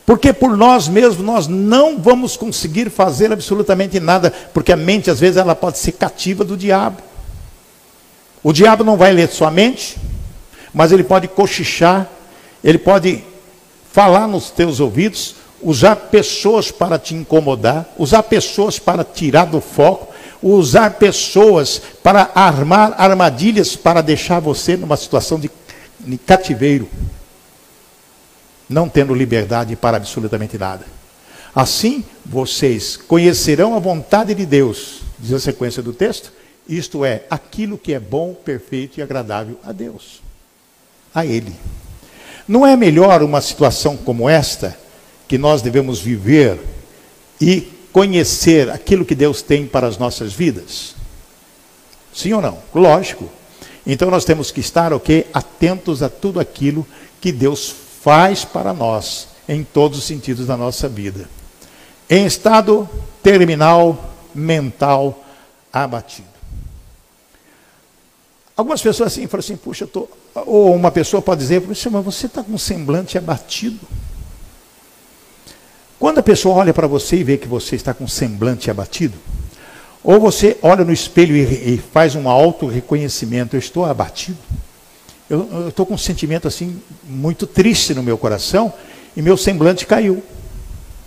Porque 0.07 0.33
por 0.33 0.57
nós 0.57 0.87
mesmos 0.87 1.25
nós 1.25 1.49
não 1.49 1.99
vamos 1.99 2.37
conseguir 2.37 2.89
fazer 2.89 3.33
absolutamente 3.33 3.99
nada, 3.99 4.33
porque 4.55 4.73
a 4.73 4.77
mente 4.77 5.11
às 5.11 5.19
vezes 5.19 5.39
ela 5.39 5.57
pode 5.57 5.79
ser 5.79 5.93
cativa 5.93 6.45
do 6.45 6.57
diabo. 6.57 7.03
O 8.45 8.53
diabo 8.53 8.85
não 8.85 8.97
vai 8.97 9.13
ler 9.13 9.29
sua 9.29 9.51
mente, 9.51 9.97
mas 10.73 10.93
ele 10.93 11.03
pode 11.03 11.27
cochichar, 11.27 12.09
ele 12.63 12.79
pode 12.79 13.25
falar 13.93 14.27
nos 14.27 14.51
teus 14.51 14.81
ouvidos, 14.81 15.37
usar 15.63 15.97
pessoas 15.97 16.71
para 16.71 16.99
te 16.99 17.15
incomodar, 17.15 17.93
usar 17.99 18.23
pessoas 18.23 18.79
para 18.79 19.05
tirar 19.05 19.47
do 19.47 19.61
foco, 19.61 20.13
usar 20.43 20.95
pessoas 20.95 21.81
para 22.03 22.31
armar 22.35 22.95
armadilhas 22.97 23.77
para 23.77 24.01
deixar 24.01 24.41
você 24.41 24.77
numa 24.77 24.97
situação 24.97 25.39
de, 25.39 25.51
de 26.01 26.19
cativeiro, 26.19 26.89
não 28.69 28.89
tendo 28.89 29.15
liberdade 29.15 29.77
para 29.77 29.97
absolutamente 29.97 30.57
nada. 30.57 30.87
Assim, 31.55 32.05
vocês 32.25 32.97
conhecerão 32.97 33.75
a 33.75 33.81
vontade 33.81 34.35
de 34.35 34.47
Deus, 34.47 35.01
diz 35.19 35.33
a 35.33 35.41
sequência 35.41 35.83
do 35.83 35.93
texto, 35.93 36.33
isto 36.69 37.05
é, 37.05 37.25
aquilo 37.29 37.77
que 37.77 37.93
é 37.93 37.99
bom, 37.99 38.33
perfeito 38.33 39.01
e 39.01 39.03
agradável 39.03 39.59
a 39.65 39.73
Deus, 39.73 40.23
a 41.13 41.27
Ele. 41.27 41.53
Não 42.51 42.67
é 42.67 42.75
melhor 42.75 43.23
uma 43.23 43.41
situação 43.41 43.97
como 43.97 44.29
esta 44.29 44.77
que 45.29 45.39
nós 45.39 45.63
devemos 45.63 46.01
viver 46.01 46.59
e 47.41 47.61
conhecer 47.93 48.69
aquilo 48.71 49.05
que 49.05 49.15
Deus 49.15 49.41
tem 49.41 49.65
para 49.69 49.87
as 49.87 49.97
nossas 49.97 50.33
vidas? 50.33 50.97
Sim 52.13 52.33
ou 52.33 52.43
não? 52.43 52.59
Lógico. 52.75 53.31
Então 53.87 54.11
nós 54.11 54.25
temos 54.25 54.51
que 54.51 54.59
estar 54.59 54.93
o 54.93 54.97
okay, 54.97 55.29
atentos 55.33 56.03
a 56.03 56.09
tudo 56.09 56.41
aquilo 56.41 56.85
que 57.21 57.31
Deus 57.31 57.73
faz 58.03 58.45
para 58.45 58.75
nós 58.75 59.29
em 59.49 59.63
todos 59.63 60.01
os 60.01 60.05
sentidos 60.05 60.49
da 60.49 60.57
nossa 60.57 60.89
vida. 60.89 61.31
Em 62.11 62.27
estado 62.27 62.91
terminal 63.23 64.13
mental 64.35 65.25
abatido. 65.73 66.30
Algumas 68.61 68.83
pessoas 68.83 69.11
assim 69.11 69.27
falam 69.27 69.41
assim, 69.41 69.57
puxa, 69.57 69.85
eu 69.85 69.89
tô... 69.89 70.07
ou 70.35 70.75
uma 70.75 70.91
pessoa 70.91 71.23
pode 71.23 71.41
dizer, 71.41 71.63
mas 71.67 72.05
você 72.05 72.27
está 72.27 72.43
com 72.43 72.53
um 72.53 72.59
semblante 72.59 73.17
abatido. 73.17 73.81
Quando 75.99 76.19
a 76.19 76.23
pessoa 76.23 76.57
olha 76.57 76.75
para 76.75 76.87
você 76.87 77.17
e 77.17 77.25
vê 77.25 77.39
que 77.39 77.49
você 77.49 77.75
está 77.75 77.95
com 77.95 78.05
um 78.05 78.09
semblante 78.09 78.71
abatido, 78.71 79.17
ou 80.05 80.21
você 80.21 80.59
olha 80.61 80.85
no 80.85 80.93
espelho 80.93 81.35
e, 81.35 81.73
e 81.73 81.79
faz 81.79 82.15
um 82.15 82.29
auto-reconhecimento, 82.29 83.57
eu 83.57 83.59
estou 83.59 83.87
abatido, 83.87 84.37
eu 85.31 85.69
estou 85.71 85.87
com 85.87 85.95
um 85.95 85.99
sentimento 85.99 86.47
assim 86.47 86.83
muito 87.05 87.47
triste 87.47 87.95
no 87.95 88.03
meu 88.03 88.19
coração 88.19 88.71
e 89.17 89.23
meu 89.23 89.39
semblante 89.39 89.87
caiu. 89.87 90.23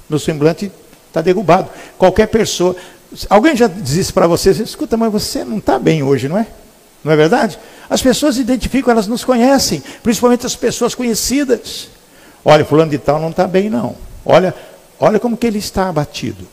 Meu 0.10 0.18
semblante 0.18 0.72
está 1.08 1.22
derrubado. 1.22 1.70
Qualquer 2.00 2.30
pessoa. 2.30 2.76
Alguém 3.30 3.56
já 3.56 3.68
disse 3.68 4.12
para 4.12 4.26
você, 4.26 4.50
escuta, 4.50 4.98
mas 4.98 5.12
você 5.12 5.46
não 5.46 5.60
está 5.60 5.78
bem 5.78 6.02
hoje, 6.02 6.28
não 6.28 6.36
é? 6.40 6.48
Não 7.04 7.12
é 7.12 7.16
verdade? 7.16 7.60
As 7.90 8.02
pessoas 8.02 8.38
identificam, 8.38 8.92
elas 8.92 9.08
nos 9.08 9.24
conhecem, 9.24 9.84
principalmente 10.02 10.46
as 10.46 10.56
pessoas 10.56 10.96
conhecidas. 10.96 11.90
Olha, 12.46 12.64
fulano 12.64 12.92
de 12.92 12.98
tal 12.98 13.20
não 13.20 13.30
está 13.30 13.46
bem, 13.46 13.70
não. 13.70 13.96
Olha, 14.26 14.56
olha 15.00 15.20
como 15.20 15.38
que 15.38 15.46
ele 15.46 15.60
está 15.60 15.90
abatido. 15.90 16.48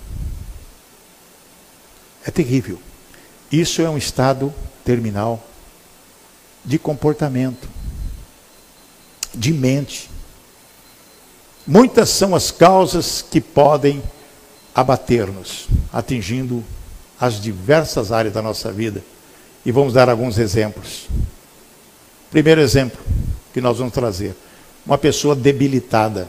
É 2.25 2.30
terrível. 2.30 2.78
Isso 3.50 3.80
é 3.80 3.88
um 3.88 3.97
estado 3.97 4.52
terminal 4.85 5.42
de 6.64 6.78
comportamento, 6.78 7.69
de 9.35 9.52
mente. 9.52 10.11
Muitas 11.66 12.11
são 12.11 12.35
as 12.35 12.50
causas 12.50 13.23
que 13.23 13.40
podem 13.40 14.02
abater-nos, 14.75 15.69
atingindo 15.92 16.64
as 17.21 17.40
diversas 17.40 18.12
áreas 18.12 18.35
da 18.35 18.42
nossa 18.42 18.73
vida. 18.73 19.02
E 19.64 19.71
vamos 19.71 19.93
dar 19.93 20.09
alguns 20.09 20.38
exemplos. 20.38 21.09
Primeiro 22.31 22.61
exemplo 22.61 23.00
que 23.52 23.61
nós 23.61 23.79
vamos 23.79 23.93
trazer: 23.93 24.35
uma 24.87 24.97
pessoa 24.99 25.35
debilitada. 25.35 26.29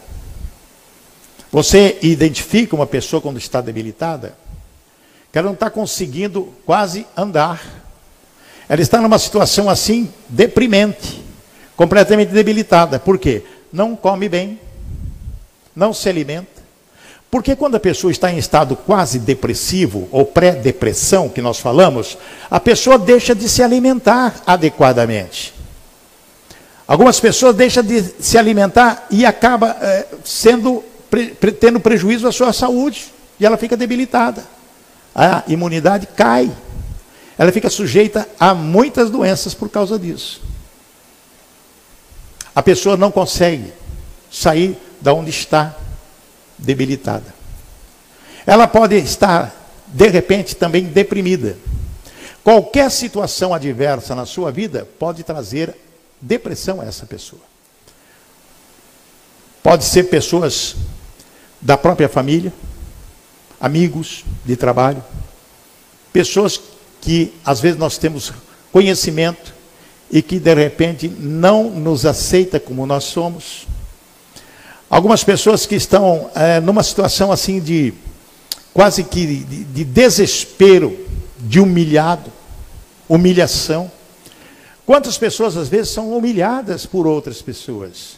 Você 1.52 1.98
identifica 2.02 2.76
uma 2.76 2.88
pessoa 2.88 3.22
quando 3.22 3.38
está 3.38 3.60
debilitada? 3.62 4.36
Que 5.32 5.38
ela 5.38 5.48
não 5.48 5.54
está 5.54 5.70
conseguindo 5.70 6.54
quase 6.66 7.06
andar. 7.16 7.62
Ela 8.68 8.82
está 8.82 9.02
numa 9.02 9.20
situação 9.20 9.70
assim 9.70 10.12
deprimente, 10.30 11.22
completamente 11.76 12.30
debilitada. 12.30 13.00
Por 13.00 13.18
quê? 13.18 13.44
Não 13.72 13.96
come 13.96 14.30
bem, 14.30 14.60
não 15.76 15.94
se 15.94 16.08
alimenta 16.08 16.61
porque 17.32 17.56
quando 17.56 17.76
a 17.76 17.80
pessoa 17.80 18.12
está 18.12 18.30
em 18.30 18.38
estado 18.38 18.76
quase 18.76 19.18
depressivo 19.18 20.10
ou 20.12 20.26
pré-depressão, 20.26 21.30
que 21.30 21.42
nós 21.42 21.60
falamos, 21.60 22.18
a 22.50 22.60
pessoa 22.60 23.00
deixa 23.00 23.34
de 23.34 23.48
se 23.48 23.64
alimentar 23.64 24.42
adequadamente. 24.46 25.54
Algumas 26.86 27.22
pessoas 27.22 27.56
deixam 27.56 27.82
de 27.84 28.04
se 28.20 28.38
alimentar 28.38 29.08
e 29.10 29.26
acaba 29.26 29.78
é, 29.82 30.08
sendo 30.26 30.84
tendo 31.60 31.80
prejuízo 31.80 32.28
à 32.28 32.32
sua 32.32 32.52
saúde 32.52 33.14
e 33.40 33.46
ela 33.46 33.58
fica 33.58 33.78
debilitada. 33.78 34.44
A 35.16 35.44
imunidade 35.48 36.08
cai. 36.08 36.52
Ela 37.38 37.52
fica 37.52 37.70
sujeita 37.70 38.28
a 38.38 38.54
muitas 38.54 39.10
doenças 39.10 39.54
por 39.54 39.70
causa 39.70 39.98
disso. 39.98 40.42
A 42.54 42.62
pessoa 42.62 42.98
não 42.98 43.10
consegue 43.10 43.72
sair 44.30 44.78
da 45.02 45.14
onde 45.14 45.30
está 45.30 45.76
debilitada. 46.62 47.34
Ela 48.46 48.68
pode 48.68 48.96
estar, 48.96 49.53
de 49.88 50.08
repente, 50.08 50.56
também 50.56 50.86
deprimida. 50.86 51.58
Qualquer 52.44 52.89
situação 52.89 53.53
adversa 53.53 54.15
na 54.15 54.25
sua 54.25 54.51
vida 54.51 54.88
pode 54.98 55.24
trazer 55.24 55.75
depressão 56.20 56.80
a 56.80 56.86
essa 56.86 57.06
pessoa. 57.06 57.41
Pode 59.62 59.84
ser 59.84 60.06
pessoas 60.06 60.75
da 61.60 61.77
própria 61.77 62.10
família, 62.10 62.51
amigos 63.60 64.24
de 64.44 64.56
trabalho, 64.56 65.03
pessoas 66.12 66.60
que 67.00 67.34
às 67.46 67.60
vezes 67.60 67.77
nós 67.77 67.98
temos 67.98 68.34
conhecimento 68.72 69.53
e 70.10 70.22
que 70.22 70.39
de 70.39 70.53
repente 70.53 71.08
não 71.08 71.70
nos 71.70 72.06
aceita 72.06 72.60
como 72.60 72.86
nós 72.86 73.03
somos. 73.03 73.68
Algumas 74.92 75.24
pessoas 75.24 75.66
que 75.66 75.76
estão 75.76 76.30
é, 76.36 76.60
numa 76.60 76.84
situação 76.84 77.32
assim 77.32 77.62
de 77.62 77.94
quase 78.74 79.06
que 79.06 79.26
de, 79.26 79.64
de 79.64 79.86
desespero, 79.86 81.08
de 81.40 81.62
humilhado, 81.62 82.30
humilhação. 83.08 83.90
Quantas 84.86 85.18
pessoas 85.18 85.56
às 85.56 85.70
vezes 85.70 85.94
são 85.94 86.12
humilhadas 86.12 86.86
por 86.86 87.08
outras 87.08 87.42
pessoas, 87.42 88.18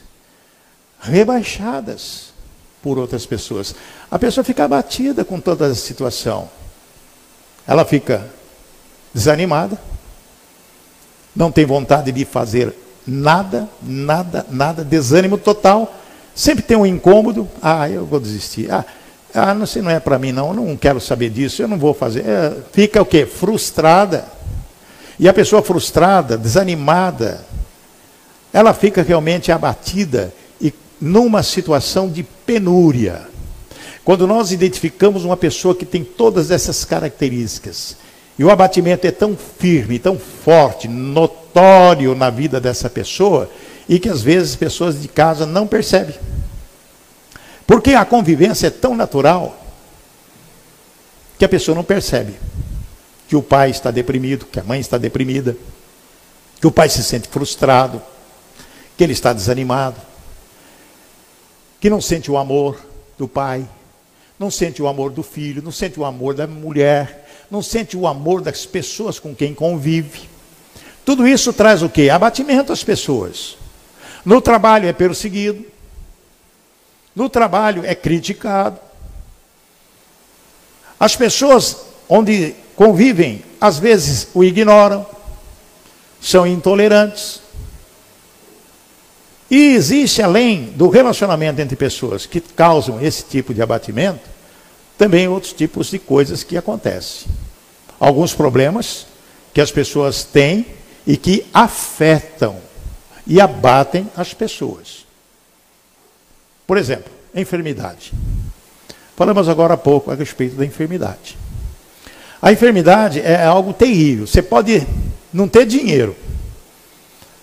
rebaixadas 1.00 2.34
por 2.82 2.98
outras 2.98 3.24
pessoas. 3.24 3.75
A 4.10 4.18
pessoa 4.18 4.44
fica 4.44 4.63
abatida 4.63 5.24
com 5.24 5.39
toda 5.39 5.68
a 5.68 5.75
situação. 5.75 6.50
Ela 7.68 7.86
fica 7.86 8.27
desanimada, 9.13 9.80
não 11.36 11.51
tem 11.51 11.68
vontade 11.68 12.12
de 12.12 12.25
fazer 12.25 12.75
nada, 13.06 13.70
nada, 13.80 14.44
nada, 14.50 14.84
desânimo 14.84 15.38
total. 15.38 16.00
Sempre 16.35 16.63
tem 16.63 16.75
um 16.75 16.85
incômodo. 16.85 17.47
Ah, 17.61 17.89
eu 17.89 18.05
vou 18.05 18.19
desistir. 18.19 18.71
Ah, 18.71 18.85
ah 19.33 19.53
não 19.53 19.65
sei, 19.65 19.81
não 19.81 19.91
é 19.91 19.99
para 19.99 20.17
mim 20.17 20.31
não, 20.31 20.49
eu 20.49 20.53
não 20.53 20.77
quero 20.77 20.99
saber 20.99 21.29
disso, 21.29 21.61
eu 21.61 21.67
não 21.67 21.77
vou 21.77 21.93
fazer. 21.93 22.21
É, 22.21 22.53
fica 22.71 23.01
o 23.01 23.05
quê? 23.05 23.25
Frustrada. 23.25 24.25
E 25.19 25.29
a 25.29 25.33
pessoa 25.33 25.61
frustrada, 25.61 26.37
desanimada, 26.37 27.45
ela 28.51 28.73
fica 28.73 29.01
realmente 29.03 29.51
abatida 29.51 30.33
e 30.59 30.73
numa 30.99 31.43
situação 31.43 32.09
de 32.09 32.23
penúria. 32.23 33.21
Quando 34.03 34.27
nós 34.27 34.51
identificamos 34.51 35.23
uma 35.23 35.37
pessoa 35.37 35.75
que 35.75 35.85
tem 35.85 36.03
todas 36.03 36.51
essas 36.51 36.83
características, 36.83 37.95
e 38.37 38.43
o 38.43 38.49
abatimento 38.49 39.05
é 39.05 39.11
tão 39.11 39.37
firme, 39.37 39.99
tão 39.99 40.17
forte, 40.17 40.87
notório 40.87 42.15
na 42.15 42.29
vida 42.29 42.59
dessa 42.59 42.89
pessoa, 42.89 43.49
e 43.87 43.99
que 43.99 44.09
às 44.09 44.21
vezes 44.21 44.55
pessoas 44.55 45.01
de 45.01 45.07
casa 45.07 45.45
não 45.45 45.67
percebem. 45.67 46.15
Porque 47.65 47.91
a 47.91 48.05
convivência 48.05 48.67
é 48.67 48.69
tão 48.69 48.95
natural 48.95 49.59
que 51.37 51.45
a 51.45 51.49
pessoa 51.49 51.75
não 51.75 51.83
percebe 51.83 52.35
que 53.27 53.35
o 53.35 53.41
pai 53.41 53.71
está 53.71 53.89
deprimido, 53.89 54.45
que 54.45 54.59
a 54.59 54.63
mãe 54.63 54.79
está 54.79 54.97
deprimida, 54.97 55.57
que 56.59 56.67
o 56.67 56.71
pai 56.71 56.87
se 56.87 57.03
sente 57.03 57.27
frustrado, 57.27 58.01
que 58.95 59.03
ele 59.03 59.13
está 59.13 59.33
desanimado, 59.33 59.99
que 61.79 61.89
não 61.89 61.99
sente 61.99 62.29
o 62.29 62.37
amor 62.37 62.79
do 63.17 63.27
pai, 63.27 63.67
não 64.37 64.51
sente 64.51 64.81
o 64.81 64.87
amor 64.87 65.11
do 65.11 65.23
filho, 65.23 65.63
não 65.63 65.71
sente 65.71 65.99
o 65.99 66.05
amor 66.05 66.35
da 66.35 66.45
mulher, 66.45 67.27
não 67.49 67.61
sente 67.61 67.97
o 67.97 68.07
amor 68.07 68.41
das 68.41 68.65
pessoas 68.65 69.19
com 69.19 69.33
quem 69.35 69.53
convive. 69.53 70.29
Tudo 71.03 71.27
isso 71.27 71.51
traz 71.51 71.81
o 71.81 71.89
quê? 71.89 72.09
Abatimento 72.09 72.71
às 72.71 72.83
pessoas. 72.83 73.57
No 74.25 74.39
trabalho 74.42 74.88
é 74.88 74.94
perseguido, 74.94 75.65
no 77.15 77.30
trabalho 77.30 77.86
é 77.86 77.94
criticado. 77.94 78.80
As 81.00 81.15
pessoas 81.15 81.77
onde 82.08 82.56
convivem, 82.75 83.44
às 83.60 83.77
vezes 83.77 84.27
o 84.34 84.44
ignoram, 84.44 85.06
são 86.22 86.48
intolerantes. 86.48 87.42
E 89.51 89.75
existe, 89.75 90.22
além 90.22 90.65
do 90.75 90.89
relacionamento 90.89 91.62
entre 91.62 91.75
pessoas 91.75 92.25
que 92.25 92.40
causam 92.40 93.01
esse 93.01 93.24
tipo 93.24 93.53
de 93.53 93.62
abatimento, 93.62 94.27
também 94.98 95.27
outros 95.27 95.53
tipos 95.53 95.92
de 95.92 96.00
coisas 96.00 96.44
que 96.44 96.57
acontecem. 96.57 97.27
Alguns 98.00 98.33
problemas 98.33 99.05
que 99.53 99.62
as 99.62 99.72
pessoas 99.72 100.24
têm 100.24 100.66
e 101.05 101.18
que 101.18 101.46
afetam 101.53 102.57
e 103.25 103.40
abatem 103.40 104.09
as 104.16 104.33
pessoas. 104.33 105.05
Por 106.68 106.77
exemplo, 106.77 107.12
enfermidade. 107.33 108.14
Falamos 109.16 109.48
agora 109.48 109.75
há 109.75 109.77
pouco 109.77 110.12
a 110.12 110.16
respeito 110.16 110.55
da 110.55 110.66
enfermidade. 110.66 111.38
A 112.42 112.51
enfermidade 112.51 113.22
é 113.22 113.44
algo 113.44 113.74
terrível. 113.74 114.27
Você 114.27 114.42
pode 114.42 114.86
não 115.31 115.48
ter 115.48 115.66
dinheiro, 115.66 116.16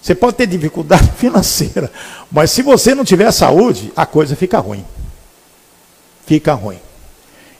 você 0.01 0.15
pode 0.15 0.37
ter 0.37 0.47
dificuldade 0.47 1.11
financeira, 1.17 1.91
mas 2.31 2.51
se 2.51 2.63
você 2.63 2.95
não 2.95 3.05
tiver 3.05 3.31
saúde, 3.33 3.93
a 3.95 4.07
coisa 4.07 4.35
fica 4.35 4.59
ruim. 4.59 4.85
Fica 6.27 6.55
ruim. 6.55 6.79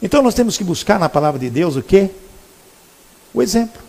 Então 0.03 0.23
nós 0.23 0.35
temos 0.35 0.57
que 0.57 0.65
buscar 0.65 0.99
na 0.99 1.09
palavra 1.09 1.39
de 1.39 1.51
Deus 1.51 1.77
o 1.77 1.83
quê? 1.83 2.11
O 3.35 3.43
exemplo. 3.43 3.83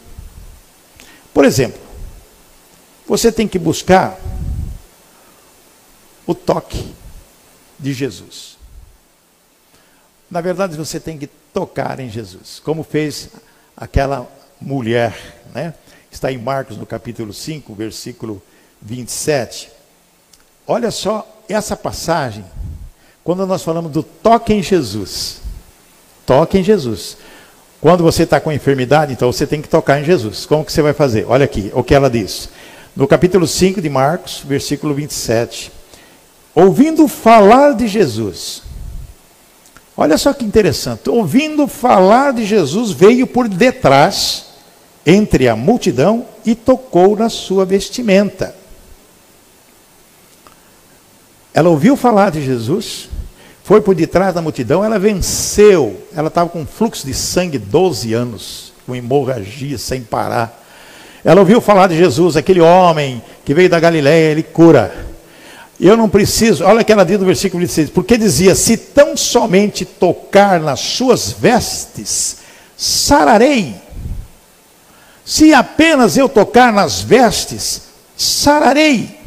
Por 1.33 1.45
exemplo, 1.45 1.79
você 3.11 3.29
tem 3.29 3.45
que 3.45 3.59
buscar 3.59 4.17
o 6.25 6.33
toque 6.33 6.93
de 7.77 7.91
Jesus. 7.91 8.57
Na 10.29 10.39
verdade, 10.39 10.77
você 10.77 10.97
tem 10.97 11.17
que 11.17 11.27
tocar 11.27 11.99
em 11.99 12.09
Jesus, 12.09 12.61
como 12.63 12.83
fez 12.83 13.27
aquela 13.75 14.31
mulher, 14.61 15.43
né? 15.53 15.73
Está 16.09 16.31
em 16.31 16.37
Marcos 16.37 16.77
no 16.77 16.85
capítulo 16.85 17.33
5, 17.33 17.75
versículo 17.75 18.41
27. 18.81 19.69
Olha 20.65 20.89
só 20.89 21.27
essa 21.49 21.75
passagem, 21.75 22.45
quando 23.25 23.45
nós 23.45 23.61
falamos 23.61 23.91
do 23.91 24.03
toque 24.03 24.53
em 24.53 24.63
Jesus. 24.63 25.41
Toque 26.25 26.59
em 26.59 26.63
Jesus. 26.63 27.17
Quando 27.81 28.03
você 28.03 28.23
está 28.23 28.39
com 28.39 28.53
enfermidade, 28.53 29.11
então 29.11 29.29
você 29.29 29.45
tem 29.45 29.61
que 29.61 29.67
tocar 29.67 29.99
em 29.99 30.05
Jesus. 30.05 30.45
Como 30.45 30.63
que 30.63 30.71
você 30.71 30.81
vai 30.81 30.93
fazer? 30.93 31.25
Olha 31.27 31.43
aqui 31.43 31.71
o 31.73 31.83
que 31.83 31.93
ela 31.93 32.09
diz. 32.09 32.47
No 32.95 33.07
capítulo 33.07 33.47
5 33.47 33.81
de 33.81 33.89
Marcos, 33.89 34.43
versículo 34.45 34.93
27 34.93 35.81
ouvindo 36.53 37.07
falar 37.07 37.73
de 37.73 37.87
Jesus. 37.87 38.63
Olha 39.95 40.17
só 40.17 40.33
que 40.33 40.45
interessante. 40.45 41.09
Ouvindo 41.09 41.67
falar 41.67 42.33
de 42.33 42.45
Jesus, 42.45 42.91
veio 42.91 43.27
por 43.27 43.47
detrás, 43.47 44.45
entre 45.05 45.47
a 45.47 45.55
multidão, 45.55 46.25
e 46.45 46.55
tocou 46.55 47.15
na 47.15 47.29
sua 47.29 47.65
vestimenta. 47.65 48.55
Ela 51.53 51.69
ouviu 51.69 51.97
falar 51.97 52.31
de 52.31 52.43
Jesus, 52.43 53.09
foi 53.63 53.81
por 53.81 53.93
detrás 53.93 54.33
da 54.33 54.41
multidão, 54.41 54.83
ela 54.83 54.97
venceu. 54.97 56.01
Ela 56.15 56.29
estava 56.29 56.49
com 56.49 56.61
um 56.61 56.65
fluxo 56.65 57.05
de 57.05 57.13
sangue 57.13 57.57
12 57.57 58.13
anos, 58.13 58.73
com 58.85 58.95
hemorragia 58.95 59.77
sem 59.77 60.01
parar. 60.01 60.60
Ela 61.23 61.39
ouviu 61.39 61.61
falar 61.61 61.87
de 61.87 61.97
Jesus, 61.97 62.35
aquele 62.35 62.61
homem 62.61 63.21
que 63.45 63.53
veio 63.53 63.69
da 63.69 63.79
Galiléia, 63.79 64.31
ele 64.31 64.43
cura. 64.43 65.11
Eu 65.79 65.97
não 65.97 66.09
preciso, 66.09 66.63
olha 66.63 66.83
que 66.83 66.91
ela 66.91 67.03
diz 67.03 67.19
no 67.19 67.25
versículo 67.25 67.61
26, 67.61 67.89
porque 67.89 68.17
dizia: 68.17 68.53
Se 68.53 68.77
tão 68.77 69.17
somente 69.17 69.83
tocar 69.83 70.59
nas 70.59 70.79
suas 70.79 71.31
vestes, 71.31 72.37
sararei. 72.77 73.75
Se 75.25 75.53
apenas 75.53 76.17
eu 76.17 76.27
tocar 76.27 76.71
nas 76.71 77.01
vestes, 77.01 77.83
sararei. 78.17 79.19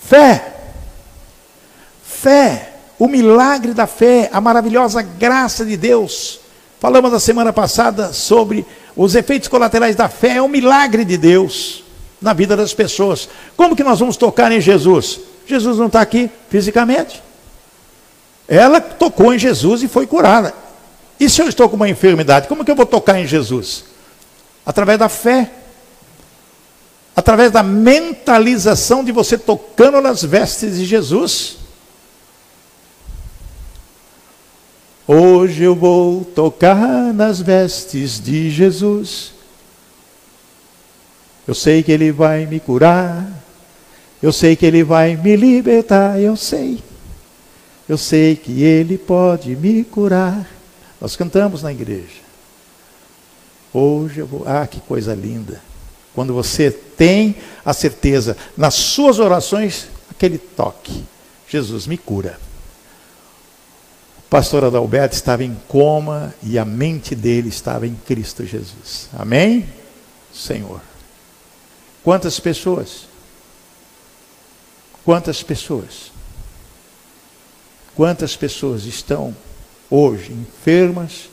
Fé, 0.00 0.54
fé, 2.04 2.72
o 2.98 3.08
milagre 3.08 3.72
da 3.72 3.86
fé, 3.86 4.28
a 4.32 4.40
maravilhosa 4.40 5.02
graça 5.02 5.64
de 5.64 5.76
Deus. 5.76 6.40
Falamos 6.78 7.10
na 7.10 7.18
semana 7.18 7.52
passada 7.52 8.12
sobre 8.12 8.66
os 8.96 9.14
efeitos 9.14 9.48
colaterais 9.48 9.96
da 9.96 10.08
fé, 10.08 10.36
é 10.36 10.42
um 10.42 10.48
milagre 10.48 11.04
de 11.04 11.16
Deus 11.16 11.82
na 12.20 12.32
vida 12.32 12.56
das 12.56 12.74
pessoas. 12.74 13.28
Como 13.56 13.74
que 13.74 13.84
nós 13.84 13.98
vamos 13.98 14.16
tocar 14.16 14.52
em 14.52 14.60
Jesus? 14.60 15.20
Jesus 15.46 15.78
não 15.78 15.86
está 15.86 16.00
aqui 16.00 16.30
fisicamente. 16.48 17.22
Ela 18.46 18.80
tocou 18.80 19.32
em 19.32 19.38
Jesus 19.38 19.82
e 19.82 19.88
foi 19.88 20.06
curada. 20.06 20.54
E 21.18 21.28
se 21.28 21.40
eu 21.40 21.48
estou 21.48 21.68
com 21.68 21.76
uma 21.76 21.88
enfermidade, 21.88 22.48
como 22.48 22.64
que 22.64 22.70
eu 22.70 22.76
vou 22.76 22.86
tocar 22.86 23.18
em 23.18 23.26
Jesus? 23.26 23.84
Através 24.64 24.98
da 24.98 25.08
fé. 25.08 25.50
Através 27.14 27.50
da 27.50 27.62
mentalização 27.62 29.04
de 29.04 29.12
você 29.12 29.38
tocando 29.38 30.00
nas 30.00 30.22
vestes 30.22 30.76
de 30.76 30.84
Jesus. 30.84 31.61
Hoje 35.06 35.64
eu 35.64 35.74
vou 35.74 36.24
tocar 36.24 37.12
nas 37.12 37.40
vestes 37.40 38.20
de 38.20 38.50
Jesus. 38.50 39.32
Eu 41.46 41.54
sei 41.54 41.82
que 41.82 41.90
Ele 41.90 42.12
vai 42.12 42.46
me 42.46 42.60
curar. 42.60 43.28
Eu 44.22 44.32
sei 44.32 44.54
que 44.54 44.64
Ele 44.64 44.84
vai 44.84 45.16
me 45.16 45.34
libertar. 45.34 46.20
Eu 46.20 46.36
sei. 46.36 46.78
Eu 47.88 47.98
sei 47.98 48.36
que 48.36 48.62
Ele 48.62 48.96
pode 48.96 49.56
me 49.56 49.82
curar. 49.82 50.48
Nós 51.00 51.16
cantamos 51.16 51.62
na 51.64 51.72
igreja. 51.72 52.22
Hoje 53.74 54.20
eu 54.20 54.26
vou. 54.26 54.44
Ah, 54.46 54.68
que 54.68 54.78
coisa 54.80 55.14
linda. 55.14 55.60
Quando 56.14 56.32
você 56.32 56.70
tem 56.70 57.36
a 57.64 57.72
certeza 57.72 58.36
nas 58.56 58.74
suas 58.74 59.18
orações, 59.18 59.88
aquele 60.10 60.38
toque. 60.38 61.04
Jesus 61.48 61.88
me 61.88 61.98
cura. 61.98 62.38
Pastor 64.32 64.64
Adalberto 64.64 65.14
estava 65.14 65.44
em 65.44 65.54
coma 65.68 66.34
e 66.42 66.58
a 66.58 66.64
mente 66.64 67.14
dele 67.14 67.50
estava 67.50 67.86
em 67.86 67.94
Cristo 67.94 68.46
Jesus. 68.46 69.10
Amém? 69.12 69.68
Senhor. 70.32 70.80
Quantas 72.02 72.40
pessoas? 72.40 73.06
Quantas 75.04 75.42
pessoas? 75.42 76.10
Quantas 77.94 78.34
pessoas 78.34 78.86
estão 78.86 79.36
hoje 79.90 80.32
enfermas, 80.32 81.28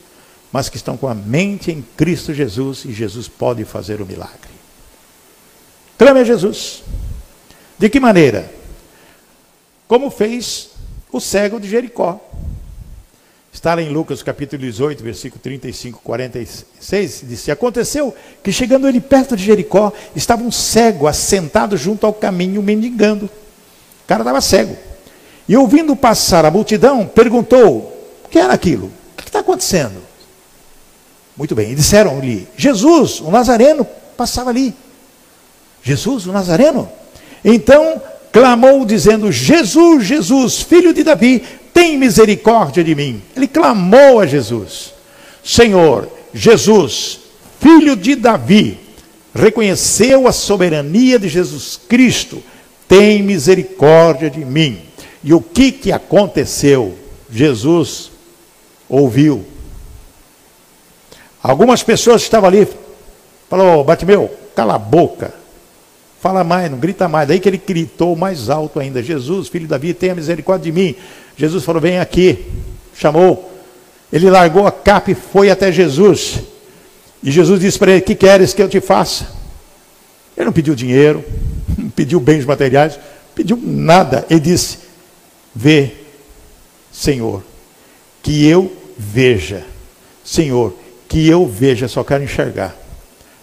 mas 0.52 0.68
que 0.68 0.76
estão 0.76 0.98
com 0.98 1.08
a 1.08 1.16
mente 1.16 1.72
em 1.72 1.82
Cristo 1.96 2.34
Jesus 2.34 2.84
e 2.84 2.92
Jesus 2.92 3.30
pode 3.30 3.64
fazer 3.64 4.02
o 4.02 4.06
milagre? 4.06 4.52
Clame 5.98 6.20
a 6.20 6.24
Jesus. 6.26 6.84
De 7.78 7.90
que 7.90 7.98
maneira? 8.02 8.54
Como 9.88 10.12
fez 10.12 10.72
o 11.14 11.22
cego 11.22 11.62
de 11.62 11.70
Jericó. 11.70 12.20
Está 13.52 13.74
lá 13.74 13.82
em 13.82 13.90
Lucas 13.90 14.22
capítulo 14.22 14.62
18, 14.62 15.04
versículo 15.04 15.42
35, 15.42 16.02
46, 16.04 17.24
disse: 17.28 17.52
Aconteceu 17.52 18.16
que 18.44 18.52
chegando 18.52 18.88
ele 18.88 19.02
perto 19.02 19.36
de 19.36 19.44
Jericó, 19.44 19.92
estava 20.16 20.44
um 20.44 20.52
cego 20.52 21.08
assentado 21.08 21.76
junto 21.76 22.06
ao 22.06 22.14
caminho, 22.14 22.62
mendigando. 22.62 23.26
O 23.26 24.08
cara 24.08 24.22
estava 24.22 24.40
cego. 24.40 24.78
E 25.48 25.58
ouvindo 25.58 25.96
passar 25.96 26.46
a 26.46 26.52
multidão, 26.52 27.08
perguntou: 27.08 27.92
O 28.24 28.30
que 28.30 28.38
era 28.38 28.54
aquilo? 28.54 28.88
O 28.88 29.18
que 29.18 29.28
está 29.28 29.40
acontecendo? 29.40 30.00
Muito 31.36 31.56
bem, 31.56 31.72
e 31.72 31.76
disseram-lhe: 31.76 32.48
Jesus, 32.56 33.20
o 33.20 33.32
Nazareno, 33.32 33.86
passava 34.16 34.52
ali. 34.52 34.76
Jesus, 35.82 36.28
o 36.28 36.32
Nazareno? 36.32 36.88
Então 37.44 38.00
clamou, 38.32 38.86
dizendo: 38.86 39.32
Jesus, 39.32 40.06
Jesus, 40.06 40.62
filho 40.62 40.94
de 40.94 41.04
Davi, 41.04 41.44
tem 41.80 41.98
misericórdia 41.98 42.84
de 42.84 42.94
mim. 42.94 43.22
Ele 43.34 43.48
clamou 43.48 44.20
a 44.20 44.26
Jesus: 44.26 44.94
Senhor, 45.42 46.10
Jesus, 46.34 47.22
filho 47.62 47.96
de 47.96 48.16
Davi, 48.16 48.78
reconheceu 49.34 50.28
a 50.28 50.34
soberania 50.34 51.18
de 51.18 51.30
Jesus 51.30 51.80
Cristo, 51.88 52.44
tem 52.86 53.24
misericórdia 53.24 54.30
de 54.30 54.44
mim. 54.44 54.82
E 55.24 55.34
o 55.34 55.40
que, 55.40 55.72
que 55.72 55.90
aconteceu? 55.90 56.98
Jesus 57.32 58.12
ouviu. 58.90 59.46
Algumas 61.42 61.82
pessoas 61.82 62.24
estavam 62.24 62.50
ali, 62.50 62.68
falou, 63.50 63.86
Batimeu, 63.86 64.30
cala 64.54 64.76
a 64.76 64.80
boca. 64.80 65.34
Fala 66.20 66.44
mais, 66.44 66.70
não 66.70 66.78
grita 66.78 67.08
mais. 67.08 67.30
Daí 67.30 67.40
que 67.40 67.48
ele 67.48 67.62
gritou 67.66 68.14
mais 68.18 68.50
alto 68.50 68.78
ainda: 68.78 69.02
Jesus, 69.02 69.48
filho 69.48 69.64
de 69.64 69.70
Davi, 69.70 69.94
tenha 69.94 70.14
misericórdia 70.14 70.70
de 70.70 70.78
mim. 70.78 70.96
Jesus 71.40 71.64
falou: 71.64 71.82
Vem 71.82 72.00
aqui. 72.00 72.46
Chamou. 72.94 73.50
Ele 74.12 74.30
largou 74.30 74.68
a 74.68 74.72
capa 74.72 75.12
e 75.12 75.16
foi 75.16 75.50
até 75.50 75.72
Jesus. 75.72 76.40
E 77.24 77.32
Jesus 77.32 77.62
disse 77.62 77.80
para 77.80 77.94
ele: 77.94 78.02
Que 78.02 78.14
queres 78.14 78.54
que 78.54 78.62
eu 78.62 78.68
te 78.68 78.82
faça? 78.82 79.32
Ele 80.36 80.48
não 80.48 80.54
pediu 80.54 80.76
dinheiro, 80.76 81.24
não 81.78 81.90
pediu 81.90 82.20
bens 82.20 82.44
materiais, 82.44 83.00
pediu 83.34 83.56
nada. 83.56 84.26
Ele 84.30 84.42
disse: 84.42 84.80
Vê, 85.56 85.94
Senhor, 86.92 87.42
que 88.22 88.46
eu 88.46 88.70
veja. 88.98 89.66
Senhor, 90.26 90.78
que 91.08 91.26
eu 91.26 91.48
veja, 91.48 91.88
só 91.88 92.04
quero 92.04 92.22
enxergar. 92.22 92.76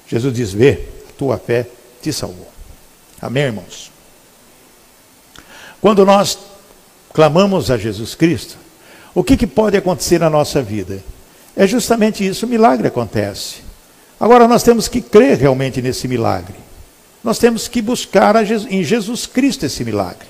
Jesus 0.07 0.35
diz: 0.35 0.53
Vê, 0.53 0.81
tua 1.17 1.39
fé 1.39 1.67
te 2.03 2.13
salvou. 2.13 2.49
Amém, 3.23 3.45
irmãos? 3.45 3.91
Quando 5.81 6.05
nós 6.05 6.39
clamamos 7.16 7.70
a 7.70 7.79
Jesus 7.79 8.14
Cristo, 8.14 8.59
o 9.14 9.24
que, 9.24 9.38
que 9.38 9.46
pode 9.46 9.74
acontecer 9.74 10.20
na 10.20 10.29
nossa 10.29 10.61
vida? 10.61 11.02
É 11.57 11.66
justamente 11.66 12.26
isso, 12.26 12.44
o 12.44 12.48
milagre 12.48 12.88
acontece. 12.88 13.62
Agora 14.20 14.46
nós 14.46 14.62
temos 14.62 14.87
que 14.87 15.00
crer 15.00 15.38
realmente 15.38 15.81
nesse 15.81 16.07
milagre. 16.07 16.55
Nós 17.24 17.38
temos 17.38 17.68
que 17.68 17.81
buscar 17.81 18.37
em 18.70 18.85
Jesus 18.85 19.24
Cristo 19.24 19.64
esse 19.64 19.83
milagre. 19.83 20.29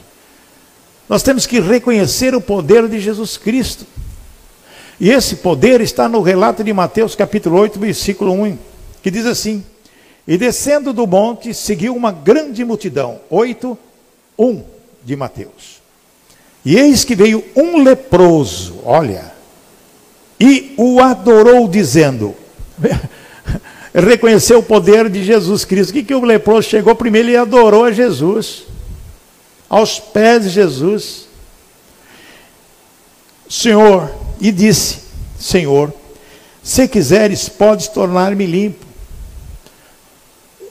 Nós 1.08 1.24
temos 1.24 1.44
que 1.44 1.58
reconhecer 1.58 2.36
o 2.36 2.40
poder 2.40 2.86
de 2.88 3.00
Jesus 3.00 3.36
Cristo. 3.36 3.84
E 5.00 5.10
esse 5.10 5.34
poder 5.34 5.80
está 5.80 6.08
no 6.08 6.22
relato 6.22 6.62
de 6.62 6.72
Mateus 6.72 7.16
capítulo 7.16 7.58
8, 7.58 7.80
versículo 7.80 8.32
1, 8.32 8.56
que 9.02 9.10
diz 9.10 9.26
assim: 9.26 9.64
e 10.24 10.38
descendo 10.38 10.92
do 10.92 11.04
monte, 11.04 11.52
seguiu 11.52 11.96
uma 11.96 12.12
grande 12.12 12.64
multidão. 12.64 13.20
8, 13.28 13.76
1 14.38 14.64
de 15.04 15.16
Mateus. 15.16 15.75
E 16.66 16.76
eis 16.76 17.04
que 17.04 17.14
veio 17.14 17.44
um 17.54 17.80
leproso, 17.80 18.80
olha, 18.84 19.32
e 20.40 20.74
o 20.76 20.98
adorou, 20.98 21.68
dizendo: 21.68 22.34
reconheceu 23.94 24.58
o 24.58 24.64
poder 24.64 25.08
de 25.08 25.22
Jesus 25.22 25.64
Cristo. 25.64 25.90
O 25.90 25.92
que, 25.92 26.02
que 26.02 26.12
o 26.12 26.24
leproso 26.24 26.68
chegou 26.68 26.92
primeiro? 26.96 27.28
Ele 27.28 27.36
adorou 27.36 27.84
a 27.84 27.92
Jesus, 27.92 28.64
aos 29.68 30.00
pés 30.00 30.42
de 30.42 30.48
Jesus. 30.48 31.28
Senhor, 33.48 34.12
e 34.40 34.50
disse: 34.50 35.02
Senhor, 35.38 35.94
se 36.64 36.88
quiseres, 36.88 37.48
podes 37.48 37.86
tornar-me 37.86 38.44
limpo. 38.44 38.84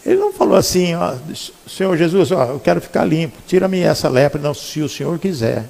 Ele 0.06 0.18
não 0.18 0.34
falou 0.34 0.58
assim, 0.58 0.94
ó, 0.94 1.16
Senhor 1.66 1.96
Jesus, 1.96 2.34
ó, 2.34 2.48
eu 2.48 2.60
quero 2.60 2.82
ficar 2.82 3.06
limpo, 3.06 3.38
tira-me 3.48 3.80
essa 3.80 4.10
lepra, 4.10 4.42
não, 4.42 4.54
se 4.54 4.82
o 4.82 4.90
Senhor 4.90 5.18
quiser. 5.18 5.64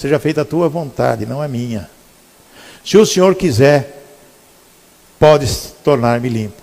Seja 0.00 0.18
feita 0.18 0.40
a 0.40 0.44
tua 0.46 0.66
vontade, 0.66 1.26
não 1.26 1.42
a 1.42 1.46
minha. 1.46 1.90
Se 2.82 2.96
o 2.96 3.04
Senhor 3.04 3.34
quiser, 3.34 4.02
pode 5.18 5.46
tornar-me 5.84 6.26
limpo. 6.26 6.56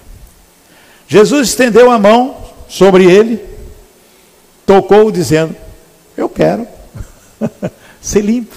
Jesus 1.08 1.50
estendeu 1.50 1.91
a 1.91 2.00
mão 2.00 2.36
sobre 2.67 3.06
ele, 3.06 3.39
tocou, 4.65 5.12
dizendo: 5.12 5.56
Eu 6.17 6.28
quero 6.28 6.67
ser 8.02 8.21
limpo. 8.21 8.56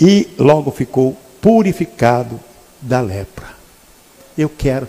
E 0.00 0.26
logo 0.36 0.72
ficou 0.72 1.16
purificado 1.40 2.40
da 2.80 3.00
lepra. 3.00 3.46
Eu 4.36 4.48
quero 4.48 4.88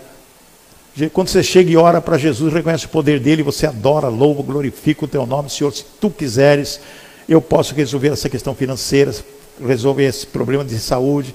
quando 1.12 1.28
você 1.28 1.42
chega 1.42 1.70
e 1.70 1.76
ora 1.76 2.00
para 2.00 2.16
Jesus, 2.16 2.52
reconhece 2.52 2.86
o 2.86 2.88
poder 2.88 3.18
dele, 3.18 3.42
você 3.42 3.66
adora, 3.66 4.06
louva, 4.06 4.44
glorifica 4.44 5.04
o 5.04 5.08
teu 5.08 5.26
nome, 5.26 5.50
Senhor. 5.50 5.72
Se 5.72 5.84
tu 6.00 6.08
quiseres, 6.08 6.80
eu 7.28 7.40
posso 7.40 7.74
resolver 7.74 8.08
essa 8.08 8.28
questão 8.28 8.54
financeira, 8.54 9.14
resolver 9.60 10.04
esse 10.04 10.26
problema 10.26 10.64
de 10.64 10.78
saúde, 10.78 11.34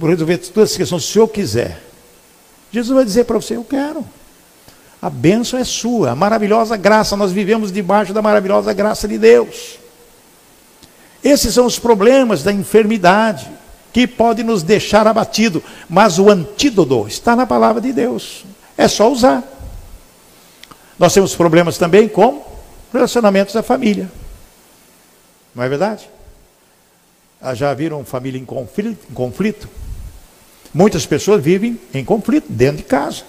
resolver 0.00 0.38
todas 0.38 0.70
essas 0.70 0.76
questões, 0.76 1.04
se 1.04 1.12
Senhor 1.12 1.28
quiser. 1.28 1.80
Jesus 2.72 2.94
vai 2.94 3.04
dizer 3.04 3.24
para 3.24 3.36
você: 3.36 3.56
Eu 3.56 3.64
quero. 3.64 4.04
A 5.00 5.10
bênção 5.10 5.58
é 5.58 5.64
sua, 5.64 6.12
a 6.12 6.16
maravilhosa 6.16 6.78
graça, 6.78 7.14
nós 7.14 7.30
vivemos 7.30 7.70
debaixo 7.70 8.14
da 8.14 8.22
maravilhosa 8.22 8.72
graça 8.72 9.06
de 9.06 9.18
Deus. 9.18 9.78
Esses 11.22 11.52
são 11.52 11.66
os 11.66 11.78
problemas 11.78 12.42
da 12.42 12.50
enfermidade, 12.50 13.50
que 13.92 14.06
pode 14.06 14.42
nos 14.42 14.62
deixar 14.62 15.06
abatido, 15.06 15.62
mas 15.90 16.18
o 16.18 16.30
antídoto 16.30 17.06
está 17.06 17.36
na 17.36 17.46
palavra 17.46 17.82
de 17.82 17.92
Deus. 17.92 18.46
É 18.78 18.88
só 18.88 19.10
usar. 19.12 19.42
Nós 20.98 21.12
temos 21.12 21.34
problemas 21.34 21.76
também 21.76 22.08
com 22.08 22.42
relacionamentos 22.92 23.52
da 23.52 23.62
família. 23.62 24.10
Não 25.54 25.62
é 25.62 25.68
verdade? 25.68 26.08
Ah, 27.40 27.54
já 27.54 27.72
viram 27.74 28.04
família 28.04 28.40
em 28.40 28.44
conflito, 28.44 29.06
em 29.10 29.14
conflito? 29.14 29.68
Muitas 30.72 31.06
pessoas 31.06 31.42
vivem 31.42 31.78
em 31.92 32.04
conflito 32.04 32.46
dentro 32.48 32.78
de 32.78 32.82
casa. 32.82 33.22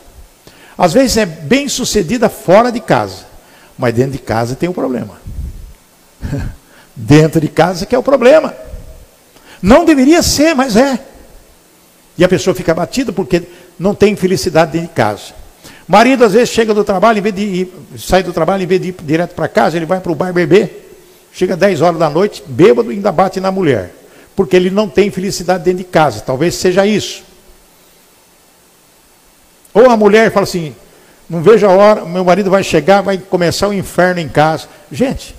Às 0.78 0.94
vezes 0.94 1.18
é 1.18 1.26
bem 1.26 1.70
sucedida 1.70 2.28
fora 2.28 2.72
de 2.72 2.80
casa, 2.80 3.26
mas 3.78 3.94
dentro 3.94 4.14
de 4.14 4.20
casa 4.20 4.56
tem 4.56 4.68
um 4.68 4.74
problema. 4.74 5.22
dentro 6.96 7.40
de 7.40 7.48
casa 7.48 7.86
que 7.86 7.94
é 7.94 7.98
o 7.98 8.04
problema. 8.04 8.54
Não 9.62 9.86
deveria 9.86 10.24
ser, 10.24 10.56
mas 10.56 10.76
é. 10.76 11.00
E 12.18 12.24
a 12.24 12.30
pessoa 12.30 12.56
fica 12.56 12.72
abatida 12.72 13.12
porque 13.12 13.44
não 13.78 13.94
tem 13.94 14.16
felicidade 14.16 14.72
dentro 14.72 14.88
de 14.88 14.94
casa. 14.94 15.34
Marido 15.88 16.24
às 16.24 16.34
vezes 16.34 16.50
chega 16.50 16.74
do 16.74 16.84
trabalho, 16.84 17.20
em 17.20 17.22
vez 17.22 17.36
de 17.36 17.42
ir, 17.42 17.74
sai 17.98 18.24
do 18.24 18.34
trabalho, 18.34 18.64
em 18.64 18.68
vez 18.68 18.82
de 18.82 18.88
ir 18.90 18.96
direto 19.04 19.36
para 19.36 19.48
casa, 19.48 19.78
ele 19.78 19.86
vai 19.86 20.00
para 20.00 20.12
o 20.12 20.16
bar 20.16 20.34
beber. 20.34 20.85
Chega 21.36 21.58
10 21.58 21.82
horas 21.82 22.00
da 22.00 22.10
noite, 22.10 22.42
bêbado 22.48 22.94
e 22.94 22.96
ainda 22.96 23.12
bate 23.12 23.42
na 23.42 23.52
mulher. 23.52 23.94
Porque 24.38 24.56
ele 24.56 24.70
não 24.70 24.88
tem 24.88 25.12
felicidade 25.12 25.66
dentro 25.66 25.80
de 25.80 25.84
casa. 25.84 26.22
Talvez 26.22 26.56
seja 26.56 26.86
isso. 26.86 27.24
Ou 29.74 29.90
a 29.90 29.98
mulher 29.98 30.32
fala 30.32 30.46
assim: 30.46 30.74
não 31.30 31.44
vejo 31.44 31.68
a 31.68 31.72
hora, 31.72 32.06
meu 32.06 32.24
marido 32.24 32.50
vai 32.50 32.64
chegar, 32.64 33.02
vai 33.02 33.18
começar 33.18 33.68
o 33.68 33.74
inferno 33.74 34.22
em 34.22 34.30
casa. 34.30 34.70
Gente, 34.90 35.36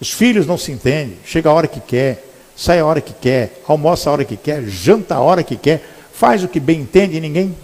os 0.00 0.10
filhos 0.10 0.46
não 0.46 0.56
se 0.56 0.72
entendem, 0.72 1.18
chega 1.22 1.50
a 1.50 1.52
hora 1.52 1.68
que 1.68 1.80
quer, 1.80 2.24
sai 2.56 2.78
a 2.78 2.86
hora 2.86 3.02
que 3.02 3.12
quer, 3.12 3.60
almoça 3.68 4.08
a 4.08 4.12
hora 4.14 4.24
que 4.24 4.38
quer, 4.38 4.62
janta 4.64 5.16
a 5.16 5.20
hora 5.20 5.42
que 5.42 5.56
quer, 5.56 5.86
faz 6.14 6.42
o 6.42 6.48
que 6.48 6.58
bem 6.58 6.80
entende 6.80 7.18
e 7.18 7.20
ninguém. 7.20 7.54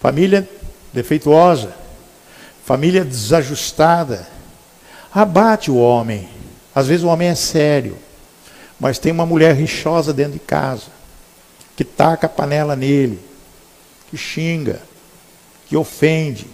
Família 0.00 0.48
defeituosa, 0.92 1.79
família 2.70 3.04
desajustada, 3.04 4.28
abate 5.12 5.72
o 5.72 5.76
homem. 5.76 6.28
Às 6.72 6.86
vezes 6.86 7.02
o 7.02 7.08
homem 7.08 7.26
é 7.26 7.34
sério, 7.34 7.96
mas 8.78 8.96
tem 8.96 9.10
uma 9.10 9.26
mulher 9.26 9.56
rixosa 9.56 10.12
dentro 10.12 10.34
de 10.34 10.38
casa, 10.38 10.84
que 11.74 11.82
taca 11.82 12.28
a 12.28 12.30
panela 12.30 12.76
nele, 12.76 13.18
que 14.08 14.16
xinga, 14.16 14.80
que 15.66 15.76
ofende, 15.76 16.46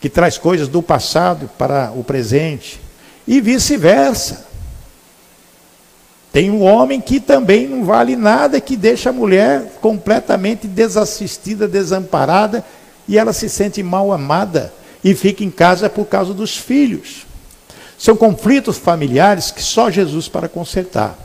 que 0.00 0.10
traz 0.10 0.36
coisas 0.36 0.66
do 0.66 0.82
passado 0.82 1.48
para 1.56 1.92
o 1.92 2.02
presente, 2.02 2.80
e 3.24 3.40
vice-versa. 3.40 4.48
Tem 6.32 6.50
um 6.50 6.64
homem 6.64 7.00
que 7.00 7.20
também 7.20 7.68
não 7.68 7.84
vale 7.84 8.16
nada, 8.16 8.60
que 8.60 8.76
deixa 8.76 9.10
a 9.10 9.12
mulher 9.12 9.78
completamente 9.80 10.66
desassistida, 10.66 11.68
desamparada, 11.68 12.64
e 13.06 13.16
ela 13.16 13.32
se 13.32 13.48
sente 13.48 13.84
mal 13.84 14.10
amada 14.10 14.72
e 15.04 15.14
fica 15.14 15.44
em 15.44 15.50
casa 15.50 15.90
por 15.90 16.06
causa 16.06 16.32
dos 16.32 16.56
filhos. 16.56 17.26
São 17.98 18.16
conflitos 18.16 18.78
familiares 18.78 19.50
que 19.50 19.62
só 19.62 19.90
Jesus 19.90 20.26
para 20.26 20.48
consertar. 20.48 21.18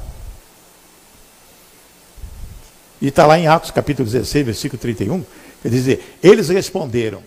E 3.01 3.07
está 3.07 3.25
lá 3.25 3.39
em 3.39 3.47
Atos 3.47 3.71
capítulo 3.71 4.05
16, 4.05 4.45
versículo 4.45 4.79
31, 4.81 5.23
quer 5.63 5.69
dizer, 5.69 6.17
eles 6.21 6.49
responderam, 6.49 7.23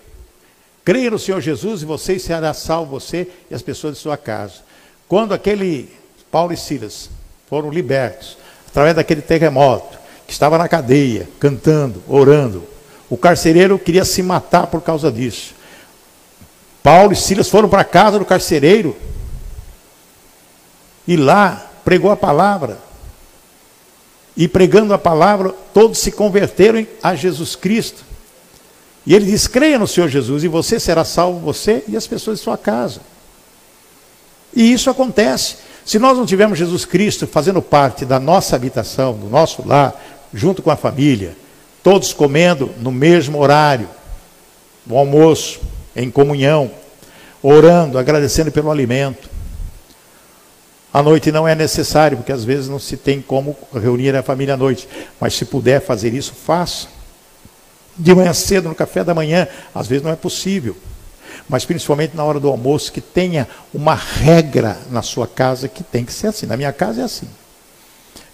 creia 0.85 1.11
no 1.11 1.19
Senhor 1.19 1.41
Jesus 1.41 1.81
e 1.81 1.87
você 1.87 2.19
será 2.19 2.53
salvo, 2.53 3.01
você 3.01 3.27
e 3.51 3.55
as 3.55 3.63
pessoas 3.63 3.95
de 3.95 4.01
sua 4.01 4.19
casa. 4.19 4.57
Quando 5.09 5.33
aquele 5.33 5.89
Paulo 6.31 6.53
e 6.53 6.57
Silas 6.57 7.09
foram 7.49 7.71
libertos, 7.71 8.37
através 8.69 8.95
daquele 8.95 9.23
terremoto, 9.23 9.99
que 10.27 10.33
estava 10.33 10.59
na 10.59 10.69
cadeia, 10.69 11.27
cantando, 11.41 12.03
orando, 12.07 12.65
o 13.09 13.17
carcereiro 13.17 13.79
queria 13.79 14.05
se 14.05 14.23
matar 14.23 14.67
por 14.67 14.83
causa 14.83 15.11
disso. 15.11 15.55
Paulo 16.83 17.13
e 17.13 17.17
Silas 17.17 17.49
foram 17.49 17.69
para 17.69 17.83
a 17.83 17.85
casa 17.85 18.19
do 18.19 18.25
carcereiro 18.25 18.97
e 21.07 21.17
lá 21.17 21.71
pregou 21.85 22.11
a 22.11 22.17
palavra. 22.17 22.79
E 24.37 24.49
pregando 24.49 24.95
a 24.95 24.99
palavra, 24.99 25.55
todos 25.75 25.99
se 25.99 26.11
converteram 26.11 26.87
a 27.03 27.15
Jesus 27.15 27.55
Cristo. 27.55 28.03
E 29.05 29.15
ele 29.15 29.27
diz: 29.27 29.47
creia 29.47 29.79
no 29.79 29.87
Senhor 29.87 30.09
Jesus, 30.09 30.43
e 30.43 30.49
você 30.49 30.81
será 30.81 31.05
salvo, 31.05 31.39
você 31.41 31.85
e 31.87 31.97
as 31.97 32.07
pessoas 32.07 32.39
de 32.39 32.45
sua 32.45 32.57
casa. 32.57 33.01
E 34.55 34.73
isso 34.73 34.89
acontece. 34.89 35.57
Se 35.85 35.99
nós 35.99 36.17
não 36.17 36.25
tivermos 36.25 36.59
Jesus 36.59 36.85
Cristo 36.85 37.27
fazendo 37.27 37.61
parte 37.61 38.05
da 38.05 38.21
nossa 38.21 38.57
habitação, 38.57 39.15
do 39.15 39.29
nosso 39.29 39.67
lar, 39.67 40.01
junto 40.33 40.63
com 40.63 40.71
a 40.71 40.77
família, 40.77 41.37
todos 41.83 42.13
comendo 42.13 42.71
no 42.79 42.93
mesmo 42.93 43.39
horário, 43.39 43.89
no 44.87 44.97
almoço, 44.97 45.61
em 45.95 46.11
comunhão, 46.11 46.71
orando, 47.43 47.99
agradecendo 47.99 48.51
pelo 48.51 48.71
alimento, 48.71 49.29
à 50.93 51.03
noite 51.03 51.33
não 51.33 51.49
é 51.49 51.55
necessário, 51.55 52.19
porque 52.19 52.33
às 52.33 52.45
vezes 52.45 52.69
não 52.69 52.79
se 52.79 52.97
tem 52.97 53.23
como 53.23 53.57
reunir 53.73 54.15
a 54.15 54.23
família 54.23 54.55
à 54.55 54.57
noite. 54.57 54.89
Mas 55.19 55.35
se 55.35 55.45
puder 55.45 55.81
fazer 55.81 56.13
isso, 56.13 56.35
faça. 56.35 56.89
De 57.97 58.15
manhã 58.15 58.33
cedo, 58.33 58.69
no 58.69 58.75
café 58.75 59.03
da 59.03 59.15
manhã, 59.15 59.49
às 59.75 59.87
vezes 59.87 60.05
não 60.05 60.11
é 60.11 60.17
possível. 60.17 60.77
Mas 61.49 61.65
principalmente 61.65 62.17
na 62.17 62.25
hora 62.25 62.39
do 62.39 62.49
almoço, 62.49 62.93
que 62.93 63.01
tenha 63.01 63.49
uma 63.73 63.95
regra 63.95 64.79
na 64.91 65.03
sua 65.03 65.27
casa 65.27 65.69
que 65.69 65.83
tem 65.83 66.05
que 66.05 66.13
ser 66.13 66.29
assim. 66.29 66.47
Na 66.47 66.57
minha 66.57 66.73
casa 66.73 67.01
é 67.01 67.05
assim. 67.05 67.29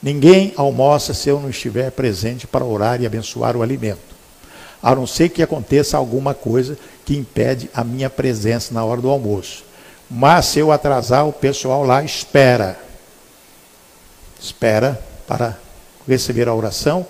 Ninguém 0.02 0.52
almoça 0.56 1.12
se 1.12 1.28
eu 1.28 1.40
não 1.40 1.50
estiver 1.50 1.90
presente 1.90 2.46
para 2.46 2.64
orar 2.64 3.00
e 3.00 3.06
abençoar 3.06 3.56
o 3.56 3.62
alimento. 3.62 4.17
A 4.82 4.94
não 4.94 5.06
ser 5.06 5.28
que 5.30 5.42
aconteça 5.42 5.96
alguma 5.96 6.34
coisa 6.34 6.78
que 7.04 7.16
impede 7.16 7.70
a 7.74 7.82
minha 7.82 8.08
presença 8.08 8.72
na 8.72 8.84
hora 8.84 9.00
do 9.00 9.10
almoço. 9.10 9.64
Mas 10.10 10.46
se 10.46 10.58
eu 10.58 10.72
atrasar, 10.72 11.26
o 11.26 11.32
pessoal 11.32 11.84
lá 11.84 12.02
espera. 12.02 12.78
Espera 14.40 15.02
para 15.26 15.58
receber 16.06 16.48
a 16.48 16.54
oração 16.54 17.06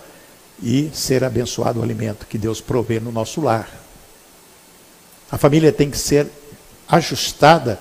e 0.63 0.91
ser 0.93 1.23
abençoado 1.23 1.81
o 1.81 1.83
alimento 1.83 2.27
que 2.27 2.39
Deus 2.39 2.61
provê 2.61 2.99
no 2.99 3.13
nosso 3.13 3.41
lar. 3.41 3.69
A 5.31 5.39
família 5.39 5.71
tem 5.71 5.91
que 5.91 5.99
ser 5.99 6.27
ajustada 6.89 7.79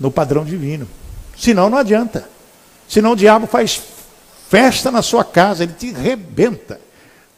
no 0.00 0.10
padrão 0.10 0.44
divino. 0.44 0.88
Senão 1.36 1.68
não 1.70 1.78
adianta. 1.78 2.28
Senão 2.88 3.12
o 3.12 3.16
diabo 3.16 3.46
faz 3.46 3.80
festa 4.48 4.90
na 4.90 5.02
sua 5.02 5.24
casa, 5.24 5.62
ele 5.62 5.72
te 5.74 5.92
rebenta. 5.92 6.80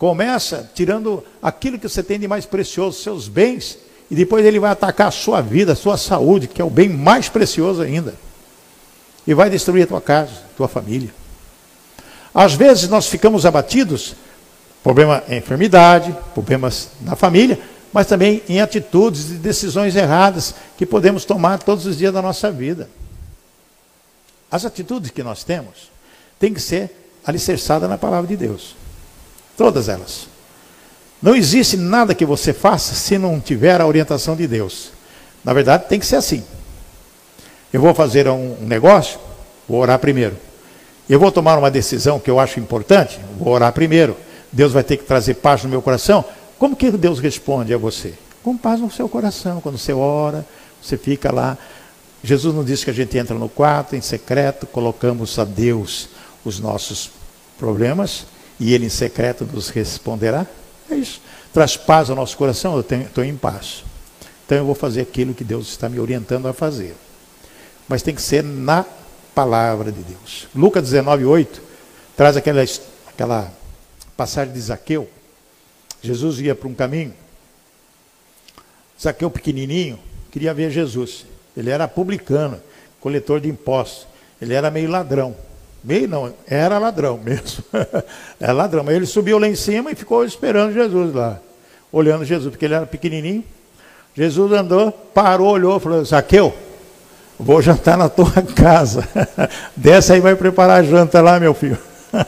Começa 0.05 0.71
tirando 0.75 1.25
aquilo 1.43 1.79
que 1.79 1.89
você 1.89 2.03
tem 2.03 2.21
de 2.21 2.29
mais 2.29 2.45
precioso, 2.45 3.01
seus 3.01 3.27
bens, 3.27 3.79
e 4.11 4.15
depois 4.15 4.45
ele 4.45 4.61
vai 4.61 4.71
atacar 4.71 5.07
a 5.07 5.11
sua 5.11 5.41
vida, 5.41 5.73
a 5.73 5.75
sua 5.75 5.97
saúde, 5.97 6.47
que 6.47 6.61
é 6.61 6.65
o 6.65 6.69
bem 6.69 6.91
mais 6.91 7.31
precioso 7.31 7.81
ainda. 7.81 8.15
E 9.27 9.33
vai 9.33 9.49
destruir 9.49 9.85
a 9.85 9.87
tua 9.87 10.03
casa, 10.03 10.33
a 10.33 10.57
tua 10.59 10.69
família. 10.69 11.09
Às 12.35 12.53
vezes 12.53 12.87
nós 12.87 13.07
ficamos 13.07 13.47
abatidos, 13.47 14.15
problema 14.83 15.25
em 15.27 15.39
enfermidade, 15.39 16.15
problemas 16.35 16.91
na 17.01 17.17
família, 17.17 17.59
mas 17.91 18.07
também 18.07 18.43
em 18.47 18.61
atitudes 18.61 19.31
e 19.31 19.35
decisões 19.37 19.97
erradas 19.97 20.55
que 20.77 20.85
podemos 20.85 21.25
tomar 21.25 21.63
todos 21.63 21.87
os 21.87 21.97
dias 21.97 22.13
da 22.13 22.21
nossa 22.21 22.53
vida. 22.53 22.91
As 24.51 24.67
atitudes 24.67 25.11
que 25.11 25.23
nós 25.23 25.45
temos 25.45 25.91
têm 26.39 26.53
que 26.53 26.61
ser 26.61 26.95
alicerçadas 27.25 27.89
na 27.89 27.97
palavra 27.97 28.29
de 28.29 28.37
Deus. 28.37 28.84
Todas 29.57 29.89
elas. 29.89 30.27
Não 31.23 31.35
existe 31.35 31.77
nada 31.77 32.15
que 32.15 32.25
você 32.25 32.53
faça 32.53 32.95
se 32.95 33.17
não 33.17 33.41
tiver 33.41 33.81
a 33.81 33.87
orientação 33.87 34.37
de 34.37 34.47
Deus. 34.47 34.91
Na 35.43 35.53
verdade, 35.53 35.89
tem 35.89 35.99
que 35.99 36.07
ser 36.07 36.17
assim. 36.17 36.45
Eu 37.73 37.81
vou 37.81 37.95
fazer 37.95 38.29
um 38.29 38.57
negócio, 38.61 39.19
vou 39.69 39.81
orar 39.81 39.99
primeiro. 39.99 40.37
Eu 41.09 41.19
vou 41.19 41.33
tomar 41.33 41.59
uma 41.59 41.71
decisão 41.71 42.19
que 42.19 42.31
eu 42.31 42.39
acho 42.39 42.61
importante, 42.61 43.19
vou 43.39 43.53
orar 43.53 43.73
primeiro. 43.73 44.17
Deus 44.53 44.73
vai 44.73 44.85
ter 44.85 44.97
que 44.97 45.05
trazer 45.05 45.35
paz 45.35 45.63
no 45.63 45.69
meu 45.69 45.83
coração. 45.83 46.25
Como 46.59 46.77
que 46.77 46.91
Deus 46.91 47.19
responde 47.21 47.73
a 47.73 47.79
você? 47.79 48.15
Com 48.43 48.57
paz 48.57 48.81
no 48.81 48.91
seu 48.91 49.09
coração. 49.09 49.61
Quando 49.61 49.79
você 49.79 49.93
ora, 49.93 50.47
você 50.81 50.97
fica 50.97 51.33
lá. 51.33 51.57
Jesus 52.23 52.55
não 52.55 52.65
disse 52.65 52.85
que 52.85 52.91
a 52.91 52.95
gente 52.95 53.17
entra 53.17 53.35
no 53.35 53.49
quarto, 53.49 53.97
em 53.97 54.01
secreto, 54.01 54.67
colocamos 54.67 55.39
a 55.39 55.45
Deus 55.45 56.09
os 56.45 56.61
nossos 56.61 57.11
problemas 57.59 58.27
e 58.59 58.73
Ele 58.73 58.87
em 58.87 58.91
secreto 58.91 59.45
nos 59.45 59.69
responderá? 59.69 60.47
É 60.91 60.95
isso. 60.95 61.21
Traz 61.53 61.77
paz 61.77 62.11
ao 62.11 62.17
nosso 62.17 62.37
coração, 62.37 62.75
eu 62.75 62.81
estou 62.81 63.25
em 63.25 63.37
paz. 63.37 63.85
Então 64.45 64.59
eu 64.59 64.65
vou 64.65 64.75
fazer 64.75 65.01
aquilo 65.03 65.35
que 65.35 65.45
Deus 65.45 65.69
está 65.69 65.89
me 65.89 65.99
orientando 65.99 66.47
a 66.47 66.53
fazer. 66.53 66.95
Mas 67.89 68.03
tem 68.03 68.15
que 68.15 68.23
ser 68.23 68.43
na 68.43 68.85
palavra 69.35 69.91
de 69.91 70.01
Deus. 70.01 70.49
Lucas 70.55 70.83
19, 70.83 71.25
8 71.25 71.63
traz 72.17 72.37
aquela, 72.37 72.63
aquela 73.09 73.53
passagem 74.17 74.53
de 74.53 74.61
Zaqueu. 74.61 75.09
Jesus 76.03 76.41
ia 76.41 76.55
para 76.55 76.69
um 76.69 76.75
caminho. 76.75 77.15
Zaqueu 79.01 79.31
pequenininho 79.31 79.99
queria 80.31 80.53
ver 80.55 80.71
Jesus. 80.71 81.27
Ele 81.57 81.71
era 81.71 81.87
publicano, 81.89 82.61
coletor 83.01 83.41
de 83.41 83.49
impostos. 83.49 84.07
Ele 84.41 84.55
era 84.55 84.71
meio 84.71 84.91
ladrão. 84.91 85.35
Meio 85.85 86.09
não, 86.09 86.33
era 86.47 86.79
ladrão 86.79 87.21
mesmo. 87.23 87.63
era 88.41 88.53
ladrão. 88.55 88.83
Mas 88.83 88.97
ele 88.97 89.05
subiu 89.05 89.39
lá 89.39 89.47
em 89.47 89.55
cima 89.55 89.93
e 89.93 89.95
ficou 89.95 90.25
esperando 90.25 90.73
Jesus 90.73 91.15
lá. 91.15 91.39
Olhando 91.93 92.25
Jesus, 92.25 92.51
porque 92.51 92.65
ele 92.65 92.75
era 92.75 92.87
pequenininho. 92.87 93.45
Jesus 94.17 94.51
andou, 94.53 94.91
parou, 94.91 95.49
olhou, 95.49 95.79
falou: 95.79 96.03
Zaqueu, 96.03 96.55
vou 97.39 97.61
jantar 97.61 97.99
na 97.99 98.09
tua 98.09 98.33
casa. 98.57 99.07
Desce 99.77 100.15
aí, 100.15 100.21
vai 100.21 100.35
preparar 100.35 100.81
a 100.81 100.83
janta 100.83 101.21
lá, 101.21 101.39
meu 101.39 101.53
filho. 101.53 101.79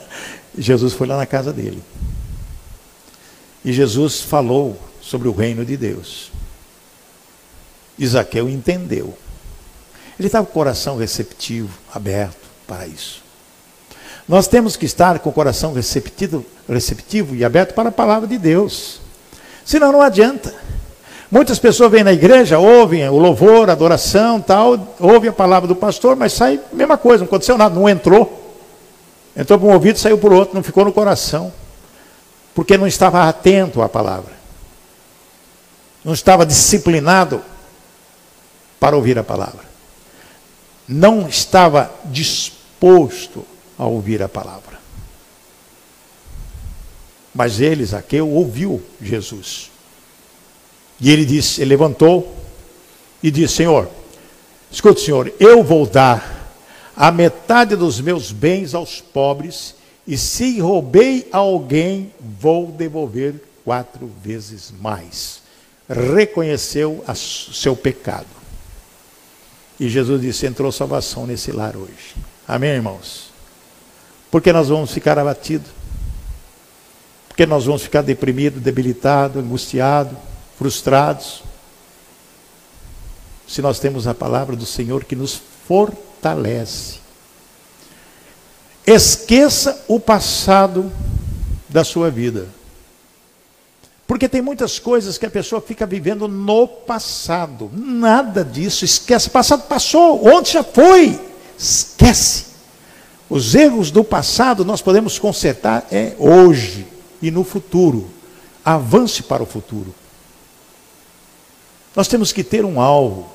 Jesus 0.55 0.93
foi 0.93 1.07
lá 1.07 1.17
na 1.17 1.25
casa 1.25 1.51
dele. 1.51 1.81
E 3.65 3.73
Jesus 3.73 4.21
falou 4.21 4.79
sobre 5.01 5.27
o 5.27 5.31
reino 5.31 5.65
de 5.65 5.75
Deus. 5.75 6.31
Isaqueu 7.97 8.47
entendeu. 8.47 9.17
Ele 10.19 10.27
estava 10.27 10.45
com 10.45 10.51
o 10.51 10.53
coração 10.53 10.97
receptivo, 10.97 11.75
aberto 11.93 12.47
para 12.67 12.85
isso. 12.85 13.26
Nós 14.27 14.47
temos 14.47 14.75
que 14.75 14.85
estar 14.85 15.19
com 15.19 15.29
o 15.29 15.33
coração 15.33 15.73
receptivo, 15.73 16.45
receptivo 16.67 17.33
e 17.33 17.45
aberto 17.45 17.73
para 17.73 17.89
a 17.89 17.91
palavra 17.91 18.27
de 18.27 18.37
Deus. 18.37 18.99
Senão 19.63 19.91
não 19.91 20.01
adianta. 20.01 20.53
Muitas 21.31 21.59
pessoas 21.59 21.91
vêm 21.91 22.03
na 22.03 22.13
igreja, 22.13 22.59
ouvem 22.59 23.07
o 23.07 23.17
louvor, 23.17 23.69
a 23.69 23.73
adoração, 23.73 24.41
tal, 24.41 24.95
ouvem 24.99 25.29
a 25.29 25.33
palavra 25.33 25.67
do 25.67 25.75
pastor, 25.75 26.15
mas 26.15 26.33
sai 26.33 26.59
a 26.71 26.75
mesma 26.75 26.97
coisa, 26.97 27.19
não 27.19 27.27
aconteceu 27.27 27.57
nada, 27.57 27.75
não 27.75 27.87
entrou. 27.87 28.55
Entrou 29.35 29.59
por 29.59 29.67
um 29.67 29.73
ouvido, 29.73 29.99
saiu 29.99 30.17
por 30.17 30.33
outro, 30.33 30.55
não 30.55 30.63
ficou 30.63 30.83
no 30.83 30.91
coração. 30.91 31.53
Porque 32.53 32.77
não 32.77 32.87
estava 32.87 33.27
atento 33.27 33.81
à 33.81 33.87
palavra. 33.87 34.33
Não 36.03 36.13
estava 36.13 36.45
disciplinado 36.45 37.41
para 38.79 38.95
ouvir 38.95 39.17
a 39.19 39.23
palavra. 39.23 39.65
Não 40.87 41.27
estava 41.27 41.91
disposto 42.05 43.45
a 43.77 43.85
ouvir 43.85 44.21
a 44.23 44.29
palavra. 44.29 44.79
Mas 47.33 47.59
ele, 47.59 47.85
Zaqueu, 47.85 48.27
ouviu 48.29 48.83
Jesus. 49.01 49.69
E 50.99 51.11
ele 51.11 51.25
disse, 51.25 51.61
ele 51.61 51.69
levantou 51.69 52.35
e 53.21 53.29
disse: 53.29 53.57
Senhor, 53.57 53.87
escute, 54.71 55.01
Senhor, 55.01 55.31
eu 55.39 55.63
vou 55.63 55.85
dar 55.85 56.55
a 56.95 57.11
metade 57.11 57.75
dos 57.75 58.01
meus 58.01 58.31
bens 58.31 58.73
aos 58.73 58.99
pobres, 58.99 59.75
e 60.07 60.17
se 60.17 60.59
roubei 60.59 61.27
a 61.31 61.37
alguém, 61.37 62.11
vou 62.39 62.71
devolver 62.71 63.35
quatro 63.63 64.09
vezes 64.23 64.73
mais. 64.79 65.41
Reconheceu 65.87 67.03
o 67.07 67.15
seu 67.15 67.75
pecado. 67.75 68.25
E 69.79 69.87
Jesus 69.87 70.21
disse: 70.21 70.47
entrou 70.47 70.71
salvação 70.71 71.27
nesse 71.27 71.51
lar 71.51 71.77
hoje. 71.77 72.15
Amém, 72.47 72.71
irmãos? 72.71 73.26
Porque 74.29 74.51
nós 74.51 74.69
vamos 74.69 74.91
ficar 74.91 75.17
abatidos, 75.17 75.69
porque 77.27 77.45
nós 77.45 77.65
vamos 77.65 77.83
ficar 77.83 78.01
deprimidos, 78.01 78.61
debilitados, 78.61 79.43
angustiados, 79.43 80.17
frustrados, 80.57 81.43
se 83.47 83.61
nós 83.61 83.79
temos 83.79 84.07
a 84.07 84.13
palavra 84.13 84.55
do 84.55 84.65
Senhor 84.65 85.05
que 85.05 85.15
nos 85.15 85.41
fortalece. 85.67 86.99
Esqueça 88.85 89.83
o 89.87 89.99
passado 89.99 90.91
da 91.69 91.83
sua 91.83 92.09
vida. 92.09 92.47
Porque 94.07 94.29
tem 94.29 94.41
muitas 94.41 94.79
coisas 94.79 95.17
que 95.17 95.25
a 95.25 95.29
pessoa 95.29 95.61
fica 95.61 95.85
vivendo 95.85 96.27
no 96.29 96.65
passado. 96.65 97.69
Nada 97.73 98.43
disso. 98.43 98.85
Esquece. 98.85 99.29
Passado 99.29 99.63
passou. 99.63 100.25
Ontem 100.25 100.53
já 100.53 100.63
foi. 100.63 101.19
Esquece. 101.59 102.45
Os 103.29 103.53
erros 103.55 103.91
do 103.91 104.03
passado 104.03 104.63
nós 104.63 104.81
podemos 104.81 105.19
consertar 105.19 105.85
é 105.91 106.13
hoje 106.17 106.87
e 107.21 107.29
no 107.29 107.43
futuro. 107.43 108.09
Avance 108.63 109.23
para 109.23 109.43
o 109.43 109.45
futuro. 109.45 109.93
Nós 111.95 112.07
temos 112.07 112.31
que 112.31 112.43
ter 112.43 112.63
um 112.63 112.79
alvo. 112.79 113.27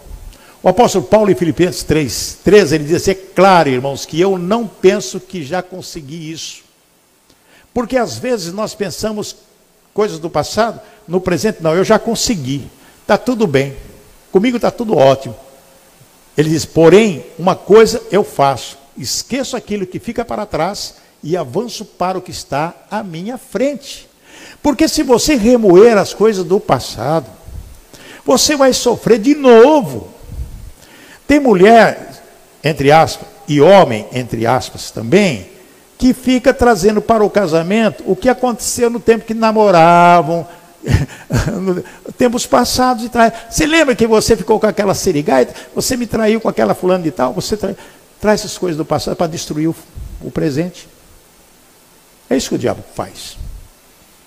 O 0.63 0.69
apóstolo 0.69 1.05
Paulo 1.05 1.31
em 1.31 1.35
Filipenses 1.35 1.83
3, 1.83 2.39
13, 2.45 2.75
ele 2.75 2.85
diz 2.85 2.97
assim, 2.97 3.11
é 3.11 3.15
claro, 3.15 3.69
irmãos, 3.69 4.07
que 4.07 4.21
eu 4.21 4.39
não 4.39 4.67
penso 4.67 5.19
que 5.19 5.43
já 5.43 5.61
consegui 5.61 6.31
isso. 6.31 6.63
Porque 7.75 7.97
às 7.97 8.17
vezes 8.17 8.53
nós 8.53 8.75
pensamos 8.75 9.35
coisas 9.93 10.19
do 10.19 10.31
passado, 10.31 10.81
no 11.09 11.21
presente 11.21 11.63
não, 11.63 11.75
eu 11.75 11.83
já 11.83 11.99
consegui. 11.99 12.71
Está 13.01 13.19
tudo 13.19 13.47
bem. 13.47 13.75
Comigo 14.31 14.57
está 14.57 14.71
tudo 14.71 14.97
ótimo. 14.97 15.35
Ele 16.37 16.49
diz, 16.49 16.65
porém, 16.65 17.27
uma 17.39 17.57
coisa 17.57 18.01
eu 18.11 18.23
faço, 18.23 18.79
esqueço 18.97 19.57
aquilo 19.57 19.87
que 19.87 19.99
fica 19.99 20.25
para 20.25 20.47
trás 20.47 20.97
e 21.23 21.37
avanço 21.37 21.85
para 21.85 22.19
o 22.19 22.23
que 22.23 22.31
está 22.31 22.75
à 22.91 23.03
minha 23.03 23.39
frente. 23.39 24.09
Porque 24.63 24.89
se 24.89 25.03
você 25.03 25.35
remoer 25.35 25.97
as 25.97 26.13
coisas 26.13 26.45
do 26.45 26.59
passado, 26.59 27.27
você 28.25 28.57
vai 28.57 28.73
sofrer 28.73 29.19
de 29.19 29.35
novo. 29.35 30.09
Tem 31.27 31.41
mulher, 31.41 32.23
entre 32.63 32.91
aspas, 32.91 33.29
e 33.49 33.61
homem, 33.61 34.07
entre 34.13 34.47
aspas 34.47 34.91
também, 34.91 35.51
que 35.99 36.13
fica 36.13 36.53
trazendo 36.53 37.01
para 37.01 37.25
o 37.25 37.31
casamento 37.31 38.03
o 38.07 38.17
que 38.17 38.29
aconteceu 38.29 38.91
no 38.91 39.01
tempo 39.01 39.25
que 39.25 39.35
namoravam, 39.35 40.47
tempos 42.19 42.47
passados 42.47 43.05
e 43.05 43.09
trás. 43.09 43.33
Você 43.49 43.67
lembra 43.67 43.95
que 43.95 44.07
você 44.07 44.37
ficou 44.37 44.59
com 44.59 44.67
aquela 44.67 44.95
serigaita? 44.95 45.55
Você 45.75 45.97
me 45.97 46.07
traiu 46.07 46.41
com 46.41 46.49
aquela 46.49 46.75
fulana 46.75 47.03
de 47.03 47.11
tal? 47.11 47.33
Você 47.35 47.57
trai... 47.57 47.77
traz 48.23 48.41
essas 48.41 48.57
coisas 48.57 48.79
do 48.79 48.85
passado 48.85 49.17
para 49.17 49.27
destruir 49.27 49.69
o, 49.69 49.75
o 50.21 50.31
presente. 50.31 50.89
É 52.31 52.37
isso 52.37 52.51
que 52.51 52.55
o 52.55 52.59
diabo 52.59 52.83
faz. 52.95 53.37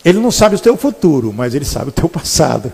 Ele 0.03 0.19
não 0.19 0.31
sabe 0.31 0.55
o 0.55 0.59
teu 0.59 0.75
futuro, 0.75 1.31
mas 1.31 1.55
ele 1.55 1.63
sabe 1.63 1.89
o 1.89 1.93
teu 1.93 2.09
passado. 2.09 2.71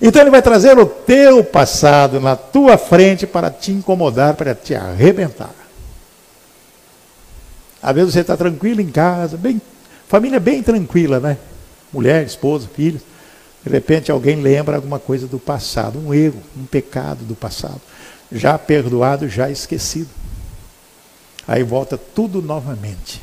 Então 0.00 0.22
ele 0.22 0.30
vai 0.30 0.40
trazer 0.40 0.78
o 0.78 0.86
teu 0.86 1.42
passado 1.42 2.20
na 2.20 2.36
tua 2.36 2.78
frente 2.78 3.26
para 3.26 3.50
te 3.50 3.72
incomodar, 3.72 4.34
para 4.34 4.54
te 4.54 4.72
arrebentar. 4.72 5.50
Às 7.82 7.94
vezes 7.94 8.12
você 8.12 8.20
está 8.20 8.36
tranquilo 8.36 8.80
em 8.80 8.90
casa, 8.90 9.36
bem, 9.36 9.60
família 10.06 10.38
bem 10.38 10.62
tranquila, 10.62 11.18
né? 11.18 11.36
Mulher, 11.92 12.24
esposa, 12.24 12.68
filhos. 12.72 13.02
De 13.64 13.70
repente 13.70 14.10
alguém 14.10 14.36
lembra 14.36 14.76
alguma 14.76 15.00
coisa 15.00 15.26
do 15.26 15.38
passado, 15.38 15.98
um 15.98 16.14
erro, 16.14 16.40
um 16.56 16.64
pecado 16.64 17.24
do 17.24 17.34
passado. 17.34 17.80
Já 18.30 18.56
perdoado, 18.56 19.28
já 19.28 19.50
esquecido. 19.50 20.08
Aí 21.46 21.62
volta 21.62 21.98
tudo 21.98 22.42
novamente. 22.42 23.20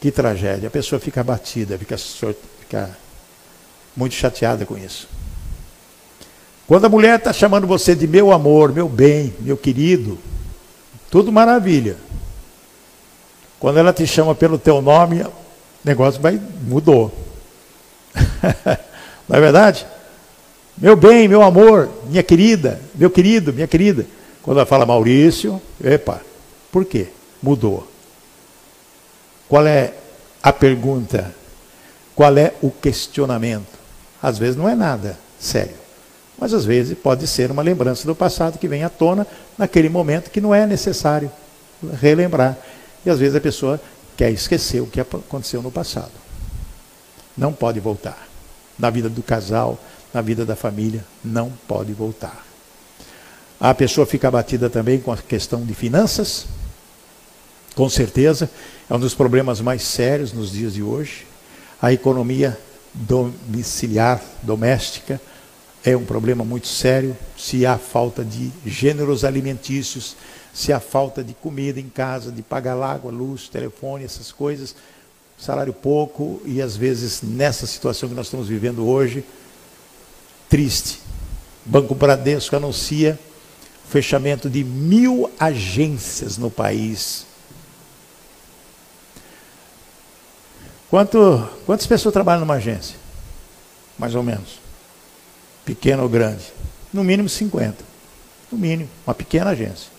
Que 0.00 0.10
tragédia. 0.10 0.68
A 0.68 0.70
pessoa 0.70 1.00
fica 1.00 1.20
abatida, 1.20 1.76
fica, 1.78 1.96
fica 1.96 2.96
muito 3.96 4.14
chateada 4.14 4.64
com 4.64 4.76
isso. 4.76 5.08
Quando 6.66 6.84
a 6.84 6.88
mulher 6.88 7.18
está 7.18 7.32
chamando 7.32 7.66
você 7.66 7.94
de 7.94 8.06
meu 8.06 8.30
amor, 8.30 8.72
meu 8.72 8.88
bem, 8.88 9.32
meu 9.40 9.56
querido, 9.56 10.18
tudo 11.10 11.32
maravilha. 11.32 11.96
Quando 13.58 13.78
ela 13.78 13.92
te 13.92 14.06
chama 14.06 14.34
pelo 14.34 14.58
teu 14.58 14.80
nome, 14.80 15.22
o 15.22 15.32
negócio 15.82 16.20
vai 16.20 16.40
mudou. 16.62 17.12
Não 19.28 19.36
é 19.36 19.40
verdade? 19.40 19.86
Meu 20.76 20.94
bem, 20.94 21.26
meu 21.26 21.42
amor, 21.42 21.88
minha 22.08 22.22
querida, 22.22 22.80
meu 22.94 23.10
querido, 23.10 23.52
minha 23.52 23.66
querida. 23.66 24.06
Quando 24.42 24.58
ela 24.58 24.66
fala 24.66 24.86
Maurício, 24.86 25.60
epa, 25.82 26.20
por 26.70 26.84
quê? 26.84 27.08
Mudou. 27.42 27.86
Qual 29.48 29.66
é 29.66 29.94
a 30.42 30.52
pergunta? 30.52 31.34
Qual 32.14 32.36
é 32.36 32.54
o 32.60 32.70
questionamento? 32.70 33.78
Às 34.22 34.38
vezes 34.38 34.56
não 34.56 34.68
é 34.68 34.74
nada 34.74 35.18
sério. 35.38 35.76
Mas 36.38 36.52
às 36.52 36.64
vezes 36.64 36.96
pode 36.96 37.26
ser 37.26 37.50
uma 37.50 37.62
lembrança 37.62 38.06
do 38.06 38.14
passado 38.14 38.58
que 38.58 38.68
vem 38.68 38.84
à 38.84 38.88
tona 38.88 39.26
naquele 39.56 39.88
momento 39.88 40.30
que 40.30 40.40
não 40.40 40.54
é 40.54 40.66
necessário 40.66 41.30
relembrar. 42.00 42.56
E 43.04 43.10
às 43.10 43.18
vezes 43.18 43.34
a 43.34 43.40
pessoa 43.40 43.80
quer 44.16 44.30
esquecer 44.30 44.80
o 44.80 44.86
que 44.86 45.00
aconteceu 45.00 45.62
no 45.62 45.70
passado. 45.70 46.12
Não 47.36 47.52
pode 47.52 47.80
voltar. 47.80 48.28
Na 48.78 48.90
vida 48.90 49.08
do 49.08 49.22
casal, 49.22 49.78
na 50.12 50.20
vida 50.20 50.44
da 50.44 50.54
família, 50.54 51.04
não 51.24 51.52
pode 51.66 51.92
voltar. 51.92 52.44
A 53.60 53.74
pessoa 53.74 54.06
fica 54.06 54.28
abatida 54.28 54.70
também 54.70 55.00
com 55.00 55.10
a 55.10 55.16
questão 55.16 55.64
de 55.64 55.74
finanças. 55.74 56.46
Com 57.78 57.88
certeza, 57.88 58.50
é 58.90 58.94
um 58.94 58.98
dos 58.98 59.14
problemas 59.14 59.60
mais 59.60 59.82
sérios 59.82 60.32
nos 60.32 60.50
dias 60.50 60.74
de 60.74 60.82
hoje. 60.82 61.24
A 61.80 61.92
economia 61.92 62.58
domiciliar, 62.92 64.20
doméstica, 64.42 65.20
é 65.84 65.96
um 65.96 66.04
problema 66.04 66.44
muito 66.44 66.66
sério 66.66 67.16
se 67.36 67.64
há 67.64 67.78
falta 67.78 68.24
de 68.24 68.50
gêneros 68.66 69.24
alimentícios, 69.24 70.16
se 70.52 70.72
há 70.72 70.80
falta 70.80 71.22
de 71.22 71.34
comida 71.34 71.78
em 71.78 71.88
casa, 71.88 72.32
de 72.32 72.42
pagar 72.42 72.82
água, 72.82 73.12
luz, 73.12 73.48
telefone, 73.48 74.02
essas 74.02 74.32
coisas, 74.32 74.74
salário 75.38 75.72
pouco 75.72 76.42
e 76.44 76.60
às 76.60 76.76
vezes 76.76 77.22
nessa 77.22 77.64
situação 77.64 78.08
que 78.08 78.14
nós 78.16 78.26
estamos 78.26 78.48
vivendo 78.48 78.88
hoje, 78.88 79.24
triste. 80.48 80.98
Banco 81.64 81.94
Bradesco 81.94 82.56
anuncia 82.56 83.16
fechamento 83.88 84.50
de 84.50 84.64
mil 84.64 85.30
agências 85.38 86.36
no 86.36 86.50
país. 86.50 87.27
Quanto, 90.90 91.48
quantas 91.66 91.86
pessoas 91.86 92.12
trabalham 92.12 92.40
numa 92.40 92.54
agência? 92.54 92.96
Mais 93.98 94.14
ou 94.14 94.22
menos 94.22 94.58
pequena 95.64 96.02
ou 96.02 96.08
grande? 96.08 96.44
No 96.90 97.04
mínimo 97.04 97.28
50. 97.28 97.84
No 98.50 98.56
mínimo, 98.56 98.88
uma 99.06 99.14
pequena 99.14 99.50
agência. 99.50 99.90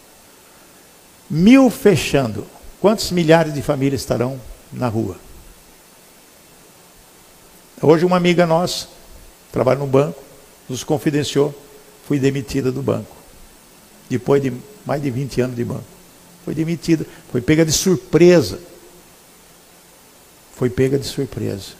Mil 1.29 1.69
fechando. 1.69 2.47
Quantos 2.81 3.11
milhares 3.11 3.53
de 3.53 3.61
famílias 3.61 4.01
estarão 4.01 4.39
na 4.73 4.87
rua? 4.87 5.17
Hoje 7.81 8.03
uma 8.05 8.17
amiga 8.17 8.47
nossa, 8.47 8.87
trabalha 9.51 9.79
no 9.79 9.85
banco, 9.85 10.21
nos 10.67 10.83
confidenciou, 10.83 11.53
fui 12.07 12.19
demitida 12.19 12.71
do 12.71 12.81
banco. 12.81 13.15
Depois 14.09 14.41
de 14.41 14.51
mais 14.85 15.01
de 15.01 15.11
20 15.11 15.41
anos 15.41 15.55
de 15.55 15.63
banco. 15.63 15.83
Foi 16.43 16.55
demitida, 16.55 17.05
foi 17.31 17.41
pega 17.41 17.63
de 17.63 17.71
surpresa. 17.71 18.59
Foi 20.59 20.69
pega 20.69 20.99
de 20.99 21.05
surpresa. 21.05 21.71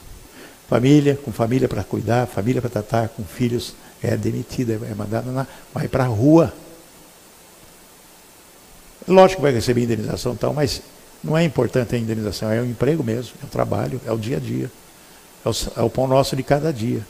Família, 0.70 1.20
com 1.26 1.34
família 1.34 1.68
para 1.68 1.84
cuidar, 1.84 2.26
família 2.28 2.62
para 2.62 2.70
tratar, 2.70 3.10
com 3.10 3.26
filhos, 3.26 3.76
é 4.02 4.16
demitida, 4.16 4.80
é 4.90 4.96
mandada 4.96 5.30
na, 5.30 5.46
vai 5.74 5.90
para 5.90 6.06
a 6.06 6.08
rua. 6.08 6.54
Lógico 9.06 9.42
que 9.42 9.42
vai 9.42 9.52
receber 9.52 9.84
indenização 9.84 10.34
e 10.34 10.38
tal, 10.38 10.54
mas 10.54 10.82
não 11.22 11.38
é 11.38 11.44
importante 11.44 11.94
a 11.94 12.00
indenização, 12.00 12.50
é 12.50 12.62
o 12.62 12.66
emprego 12.66 13.04
mesmo, 13.04 13.34
é 13.44 13.46
o 13.46 13.50
trabalho, 13.50 14.00
é 14.06 14.14
o 14.14 14.18
dia 14.18 14.38
a 14.38 14.40
dia, 14.40 14.72
é 15.44 15.50
o, 15.50 15.54
é 15.76 15.82
o 15.82 15.90
pão 15.90 16.08
nosso 16.08 16.34
de 16.38 16.44
cada 16.44 16.72
dia. 16.72 17.06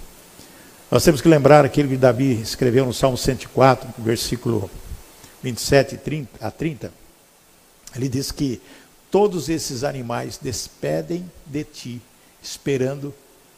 Nós 0.90 1.04
temos 1.04 1.22
que 1.22 1.28
lembrar 1.28 1.66
aquilo 1.66 1.88
que 1.88 1.98
Davi 1.98 2.42
escreveu 2.42 2.84
no 2.84 2.94
Salmo 2.96 3.16
104, 3.16 3.88
versículo 4.00 4.72
27 5.44 5.98
30, 5.98 6.30
a 6.44 6.50
30. 6.50 6.92
Ele 7.96 8.10
diz 8.10 8.32
que 8.32 8.60
todos 9.12 9.50
esses 9.50 9.84
animais 9.84 10.40
despedem 10.42 11.30
de 11.46 11.64
ti 11.64 12.02
esperando 12.42 13.14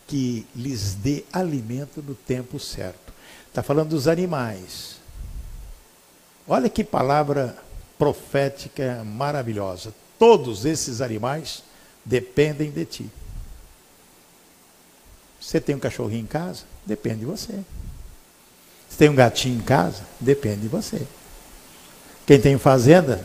que 0.08 0.46
lhes 0.56 0.94
dê 0.96 1.24
alimento 1.32 2.02
no 2.02 2.16
tempo 2.16 2.60
certo. 2.60 3.14
Está 3.48 3.62
falando 3.62 3.90
dos 3.90 4.08
animais. 4.08 4.98
Olha 6.48 6.70
que 6.70 6.84
palavra 6.84 7.58
profética 7.98 9.04
maravilhosa. 9.06 9.94
Todos 10.18 10.66
esses 10.66 11.02
animais 11.02 11.64
dependem 12.04 12.72
de 12.72 12.86
ti. 12.86 13.10
Você 15.40 15.60
tem 15.60 15.76
um 15.76 15.80
cachorrinho 15.80 16.24
em 16.24 16.28
casa? 16.28 16.64
Depende 16.86 17.20
de 17.20 17.26
você. 17.26 17.54
Você 18.90 18.98
tem 18.98 19.10
um 19.10 19.16
gatinho 19.16 19.58
em 19.58 19.64
casa? 19.64 20.04
Depende 20.20 20.62
de 20.62 20.68
você. 20.68 21.02
Quem 22.26 22.40
tem 22.40 22.58
fazenda, 22.58 23.24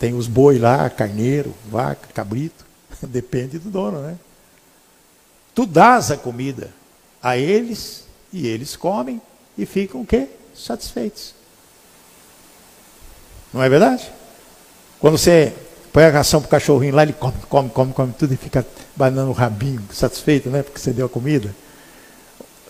tem 0.00 0.14
os 0.14 0.26
boi 0.26 0.58
lá, 0.58 0.88
carneiro, 0.88 1.54
vaca, 1.70 2.08
cabrito. 2.14 2.64
Depende 3.02 3.58
do 3.58 3.68
dono, 3.68 4.00
né? 4.00 4.16
Tu 5.54 5.66
dás 5.66 6.10
a 6.10 6.16
comida 6.16 6.70
a 7.22 7.36
eles 7.36 8.06
e 8.32 8.46
eles 8.46 8.76
comem 8.76 9.20
e 9.58 9.66
ficam 9.66 10.00
o 10.00 10.06
quê? 10.06 10.26
Satisfeitos. 10.56 11.34
Não 13.52 13.62
é 13.62 13.68
verdade? 13.68 14.10
Quando 14.98 15.18
você 15.18 15.54
põe 15.92 16.04
a 16.04 16.10
ração 16.10 16.40
para 16.40 16.46
o 16.46 16.50
cachorrinho 16.50 16.94
lá, 16.94 17.02
ele 17.02 17.12
come, 17.12 17.36
come, 17.46 17.68
come, 17.68 17.92
come 17.92 18.14
tudo 18.14 18.32
e 18.32 18.38
fica 18.38 18.66
banando 18.96 19.30
o 19.30 19.34
rabinho, 19.34 19.82
satisfeito, 19.92 20.48
né? 20.48 20.62
Porque 20.62 20.78
você 20.78 20.94
deu 20.94 21.04
a 21.04 21.10
comida. 21.10 21.54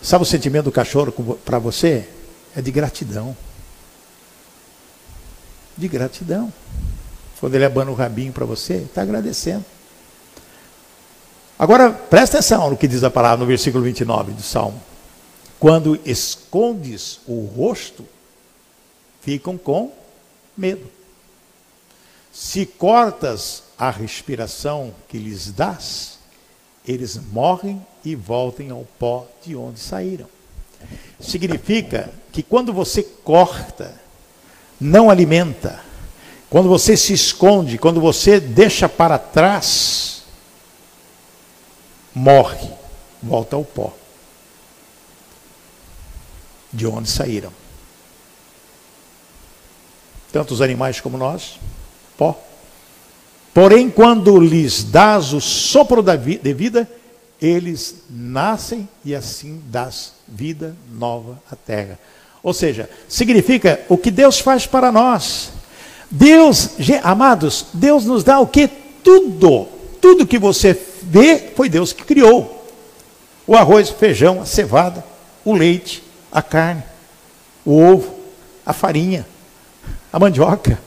Sabe 0.01 0.23
o 0.23 0.27
sentimento 0.27 0.65
do 0.65 0.71
cachorro 0.71 1.13
para 1.45 1.59
você? 1.59 2.09
É 2.53 2.61
de 2.61 2.71
gratidão. 2.71 3.37
De 5.77 5.87
gratidão. 5.87 6.51
Quando 7.41 7.55
ele 7.55 7.65
abana 7.65 7.89
o 7.89 7.95
rabinho 7.95 8.31
para 8.31 8.45
você, 8.45 8.75
está 8.75 9.01
agradecendo. 9.01 9.65
Agora, 11.57 11.91
presta 11.91 12.37
atenção 12.37 12.69
no 12.69 12.77
que 12.77 12.87
diz 12.87 13.03
a 13.03 13.09
palavra 13.09 13.39
no 13.39 13.47
versículo 13.47 13.83
29 13.83 14.31
do 14.31 14.43
Salmo. 14.43 14.79
Quando 15.59 15.99
escondes 16.05 17.19
o 17.27 17.45
rosto, 17.45 18.05
ficam 19.21 19.57
com 19.57 19.91
medo. 20.55 20.85
Se 22.31 22.63
cortas 22.63 23.63
a 23.75 23.89
respiração 23.89 24.93
que 25.09 25.17
lhes 25.17 25.51
dás, 25.51 26.19
eles 26.87 27.17
morrem 27.31 27.83
e 28.05 28.15
voltem 28.15 28.69
ao 28.69 28.85
pó 28.99 29.27
de 29.43 29.55
onde 29.55 29.79
saíram. 29.79 30.27
Significa 31.19 32.11
que 32.31 32.43
quando 32.43 32.71
você 32.71 33.01
corta, 33.01 33.99
não 34.79 35.09
alimenta, 35.09 35.79
quando 36.51 36.67
você 36.67 36.97
se 36.97 37.13
esconde, 37.13 37.77
quando 37.77 38.01
você 38.01 38.37
deixa 38.37 38.89
para 38.89 39.17
trás, 39.17 40.23
morre, 42.13 42.69
volta 43.23 43.55
ao 43.55 43.63
pó. 43.63 43.93
De 46.73 46.85
onde 46.85 47.09
saíram. 47.09 47.53
Tanto 50.33 50.53
os 50.53 50.61
animais 50.61 50.99
como 50.99 51.17
nós, 51.17 51.57
pó. 52.17 52.37
Porém, 53.53 53.89
quando 53.89 54.37
lhes 54.37 54.83
dás 54.83 55.31
o 55.31 55.39
sopro 55.39 56.03
de 56.03 56.53
vida, 56.53 56.89
eles 57.41 58.03
nascem 58.09 58.89
e 59.05 59.15
assim 59.15 59.63
dás 59.67 60.15
vida 60.27 60.75
nova 60.91 61.41
à 61.49 61.55
terra. 61.55 61.97
Ou 62.43 62.53
seja, 62.53 62.89
significa 63.07 63.85
o 63.87 63.97
que 63.97 64.11
Deus 64.11 64.41
faz 64.41 64.67
para 64.67 64.91
nós. 64.91 65.60
Deus, 66.11 66.71
amados, 67.03 67.67
Deus 67.73 68.03
nos 68.03 68.23
dá 68.23 68.39
o 68.39 68.45
que? 68.45 68.67
Tudo. 68.67 69.67
Tudo 70.01 70.27
que 70.27 70.37
você 70.37 70.77
vê, 71.03 71.51
foi 71.55 71.69
Deus 71.69 71.93
que 71.93 72.03
criou. 72.03 72.67
O 73.47 73.55
arroz, 73.55 73.89
o 73.89 73.95
feijão, 73.95 74.41
a 74.41 74.45
cevada, 74.45 75.03
o 75.45 75.53
leite, 75.53 76.03
a 76.31 76.41
carne, 76.41 76.83
o 77.65 77.81
ovo, 77.81 78.13
a 78.65 78.73
farinha, 78.73 79.25
a 80.11 80.19
mandioca, 80.19 80.77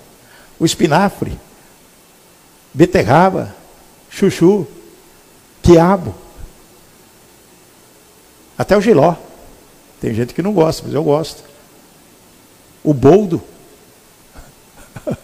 o 0.58 0.66
espinafre, 0.66 1.38
beterraba, 2.72 3.54
chuchu, 4.10 4.66
quiabo, 5.62 6.14
até 8.58 8.76
o 8.76 8.80
giló. 8.80 9.14
Tem 10.00 10.12
gente 10.12 10.34
que 10.34 10.42
não 10.42 10.52
gosta, 10.52 10.82
mas 10.84 10.94
eu 10.94 11.02
gosto. 11.02 11.42
O 12.82 12.92
boldo, 12.92 13.42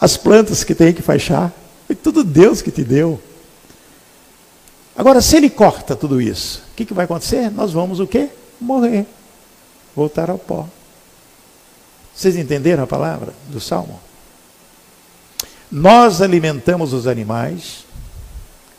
as 0.00 0.16
plantas 0.16 0.64
que 0.64 0.74
tem 0.74 0.92
que 0.92 1.18
chá, 1.18 1.50
foi 1.86 1.96
tudo 1.96 2.24
Deus 2.24 2.62
que 2.62 2.70
te 2.70 2.82
deu. 2.82 3.20
Agora, 4.96 5.20
se 5.20 5.36
ele 5.36 5.48
corta 5.48 5.96
tudo 5.96 6.20
isso, 6.20 6.62
o 6.72 6.74
que, 6.74 6.84
que 6.84 6.94
vai 6.94 7.04
acontecer? 7.04 7.50
Nós 7.50 7.72
vamos 7.72 8.00
o 8.00 8.06
quê? 8.06 8.28
Morrer. 8.60 9.06
Voltar 9.96 10.30
ao 10.30 10.38
pó. 10.38 10.68
Vocês 12.14 12.36
entenderam 12.36 12.84
a 12.84 12.86
palavra 12.86 13.32
do 13.48 13.60
Salmo? 13.60 13.98
Nós 15.70 16.20
alimentamos 16.20 16.92
os 16.92 17.06
animais 17.06 17.86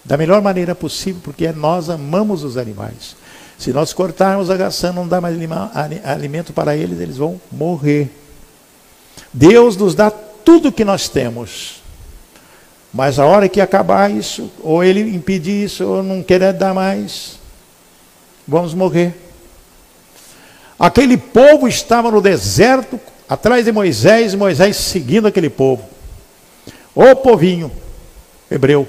da 0.06 0.18
melhor 0.18 0.41
maneira 0.41 0.76
possível, 0.76 1.22
porque 1.24 1.51
nós 1.51 1.89
amamos 1.89 2.43
os 2.43 2.58
animais. 2.58 3.16
Se 3.58 3.72
nós 3.72 3.93
cortarmos 3.93 4.49
a 4.49 4.56
ração, 4.56 4.93
não 4.93 5.08
dá 5.08 5.22
mais 5.22 5.36
alimento 6.04 6.54
para 6.54 6.76
eles, 6.76 6.99
eles 6.99 7.18
vão 7.18 7.39
morrer. 7.51 8.12
Deus 9.34 9.78
nos 9.78 9.95
dá 9.95 10.12
tudo 10.44 10.72
que 10.72 10.86
nós 10.86 11.10
temos. 11.10 11.82
Mas 12.94 13.18
a 13.18 13.26
hora 13.26 13.50
que 13.50 13.60
acabar 13.60 14.12
isso, 14.12 14.52
ou 14.62 14.84
ele 14.84 15.02
impedir 15.16 15.66
isso, 15.66 15.84
ou 15.84 16.04
não 16.04 16.22
querer 16.22 16.54
dar 16.54 16.74
mais, 16.74 17.39
vamos 18.48 18.74
morrer. 18.74 19.16
Aquele 20.78 21.18
povo 21.18 21.68
estava 21.68 22.12
no 22.12 22.22
deserto, 22.22 23.00
atrás 23.28 23.66
de 23.66 23.72
Moisés, 23.72 24.34
e 24.34 24.38
Moisés 24.38 24.76
seguindo 24.76 25.28
aquele 25.28 25.50
povo. 25.50 25.84
O 26.94 27.16
povinho 27.16 27.72
hebreu. 28.50 28.88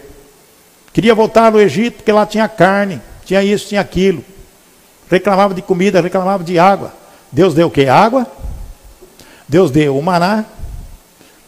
Queria 0.92 1.14
voltar 1.14 1.50
no 1.50 1.60
Egito, 1.60 1.96
porque 1.96 2.12
lá 2.12 2.26
tinha 2.26 2.46
carne, 2.46 3.00
tinha 3.24 3.42
isso, 3.42 3.68
tinha 3.68 3.80
aquilo. 3.80 4.22
Reclamava 5.10 5.54
de 5.54 5.62
comida, 5.62 6.00
reclamava 6.00 6.44
de 6.44 6.58
água. 6.58 6.92
Deus 7.32 7.54
deu 7.54 7.68
o 7.68 7.70
que? 7.70 7.86
Água. 7.86 8.26
Deus 9.48 9.70
deu 9.70 9.96
o 9.96 10.02
maná, 10.02 10.44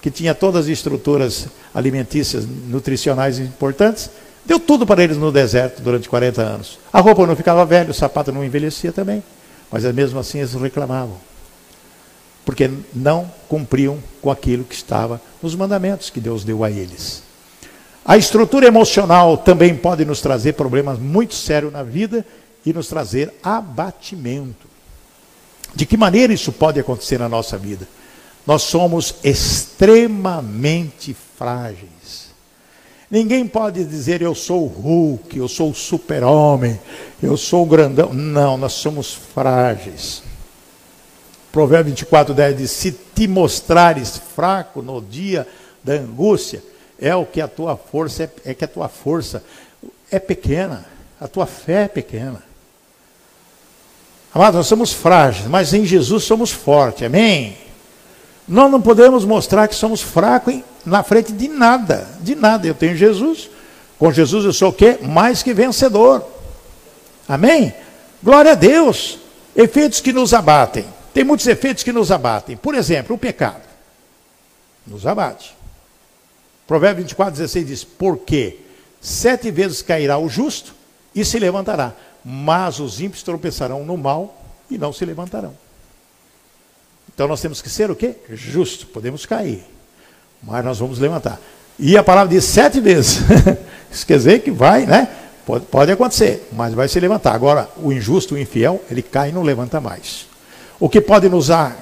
que 0.01 0.11
tinha 0.11 0.35
todas 0.35 0.67
as 0.67 0.71
estruturas 0.71 1.49
alimentícias, 1.75 2.47
nutricionais 2.47 3.39
importantes, 3.39 4.11
deu 4.45 4.61
tudo 4.61 4.87
para 4.87 5.03
eles 5.03 5.17
no 5.17 5.33
deserto 5.33 5.83
durante 5.83 6.09
40 6.09 6.43
anos. 6.43 6.79
A 6.93 7.01
roupa 7.01 7.27
não 7.27 7.37
ficava 7.37 7.65
velha, 7.65 7.91
o 7.91 7.95
sapato 7.95 8.33
não 8.33 8.45
envelhecia 8.45 8.93
também, 8.93 9.23
mas 9.71 9.85
mesmo 9.93 10.19
assim 10.19 10.39
eles 10.39 10.55
reclamavam. 10.55 11.17
Porque 12.45 12.71
não 12.95 13.31
cumpriam 13.49 13.99
com 14.23 14.31
aquilo 14.31 14.65
que 14.65 14.75
estava 14.75 15.21
nos 15.43 15.55
mandamentos 15.55 16.11
que 16.11 16.21
Deus 16.21 16.45
deu 16.45 16.63
a 16.63 16.71
eles. 16.71 17.23
A 18.05 18.17
estrutura 18.17 18.67
emocional 18.67 19.37
também 19.37 19.75
pode 19.75 20.05
nos 20.05 20.21
trazer 20.21 20.53
problemas 20.53 20.97
muito 20.97 21.35
sérios 21.35 21.73
na 21.73 21.83
vida 21.83 22.25
e 22.65 22.73
nos 22.73 22.87
trazer 22.87 23.35
abatimento. 23.43 24.69
De 25.75 25.85
que 25.85 25.97
maneira 25.97 26.33
isso 26.33 26.53
pode 26.53 26.79
acontecer 26.79 27.19
na 27.19 27.29
nossa 27.29 27.59
vida? 27.59 27.89
Nós 28.47 28.63
somos 28.63 29.17
extremamente 29.25 31.17
frágeis. 31.37 32.27
Ninguém 33.11 33.47
pode 33.47 33.85
dizer 33.85 34.23
eu 34.23 34.35
sou 34.35 34.65
o 34.65 34.69
Hulk, 34.69 35.37
eu 35.37 35.49
sou 35.49 35.71
o 35.71 35.75
super-homem, 35.75 36.79
eu 37.23 37.37
sou 37.37 37.63
o 37.65 37.67
grandão. 37.67 38.13
Não, 38.13 38.57
nós 38.57 38.73
somos 38.75 39.15
frágeis. 39.15 40.23
Provérbio 41.53 41.93
24, 41.93 42.35
10 42.35 42.57
diz: 42.57 42.71
Se 42.71 42.93
te 42.93 43.27
mostrares 43.27 44.21
fraco 44.35 44.83
no 44.83 45.01
dia 45.01 45.47
da 45.83 45.95
angústia, 45.95 46.63
é 46.99 47.15
o 47.15 47.25
que 47.25 47.41
a 47.41 47.49
tua 47.49 47.77
força 47.77 48.25
é, 48.25 48.51
é 48.51 48.55
que 48.55 48.65
a 48.65 48.69
tua 48.69 48.89
força 48.89 49.43
é 50.11 50.19
pequena, 50.19 50.85
a 51.21 51.29
tua 51.29 51.47
fé 51.47 51.85
é 51.85 51.89
pequena. 51.89 52.43
Amados, 54.35 54.57
nós 54.57 54.67
somos 54.67 54.93
frágeis, 54.93 55.47
mas 55.47 55.73
em 55.73 55.87
Jesus 55.87 56.25
somos 56.25 56.51
fortes, 56.51 57.05
amém? 57.05 57.66
Nós 58.47 58.71
não 58.71 58.81
podemos 58.81 59.25
mostrar 59.25 59.67
que 59.67 59.75
somos 59.75 60.01
fracos 60.01 60.61
na 60.85 61.03
frente 61.03 61.33
de 61.33 61.49
nada, 61.49 62.09
de 62.21 62.35
nada. 62.35 62.67
Eu 62.67 62.75
tenho 62.75 62.97
Jesus. 62.97 63.51
Com 63.99 64.13
Jesus 64.13 64.45
eu 64.45 64.53
sou 64.53 64.69
o 64.69 64.73
quê? 64.73 64.99
Mais 65.03 65.43
que 65.43 65.53
vencedor. 65.53 66.25
Amém? 67.29 67.75
Glória 68.23 68.53
a 68.53 68.55
Deus. 68.55 69.19
Efeitos 69.55 70.01
que 70.01 70.13
nos 70.13 70.33
abatem. 70.33 70.85
Tem 71.13 71.25
muitos 71.25 71.47
efeitos 71.47 71.83
que 71.83 71.93
nos 71.93 72.13
abatem. 72.13 72.57
Por 72.57 72.75
exemplo, 72.75 73.17
o 73.17 73.19
pecado. 73.19 73.63
Nos 74.87 75.07
abate. 75.07 75.57
Provérbio 76.67 77.03
24, 77.03 77.33
16 77.33 77.67
diz: 77.67 77.85
Porque 77.85 78.61
sete 79.01 79.51
vezes 79.51 79.83
cairá 79.83 80.19
o 80.19 80.29
justo 80.29 80.75
e 81.15 81.25
se 81.25 81.39
levantará, 81.39 81.95
mas 82.25 82.79
os 82.79 83.01
ímpios 83.01 83.23
tropeçarão 83.23 83.85
no 83.85 83.97
mal 83.97 84.43
e 84.71 84.77
não 84.77 84.93
se 84.93 85.05
levantarão. 85.05 85.55
Então 87.17 87.27
nós 87.27 87.41
temos 87.41 87.63
que 87.63 87.71
ser 87.71 87.91
o 87.91 87.97
quê? 87.97 88.15
Justo. 88.31 88.87
Podemos 88.89 89.25
cair, 89.25 89.65
mas 90.43 90.63
nós 90.63 90.79
vamos 90.79 90.99
levantar. 90.99 91.41
E 91.79 91.97
a 91.97 92.05
palavra 92.05 92.29
diz 92.29 92.45
sete 92.45 92.79
vezes. 92.79 93.21
Dizer 94.07 94.41
que 94.41 94.51
vai, 94.51 94.85
né? 94.85 95.09
Pode, 95.47 95.65
pode 95.65 95.91
acontecer, 95.91 96.47
mas 96.53 96.75
vai 96.75 96.87
se 96.89 97.01
levantar. 97.01 97.35
Agora, 97.35 97.71
o 97.79 97.91
injusto, 97.91 98.35
o 98.35 98.39
infiel, 98.39 98.85
ele 98.91 99.01
cai 99.01 99.31
e 99.31 99.33
não 99.33 99.43
levanta 99.43 99.81
mais. 99.81 100.27
O 100.79 100.91
que 100.91 101.01
pode 101.01 101.27
nos, 101.31 101.51
a, 101.51 101.75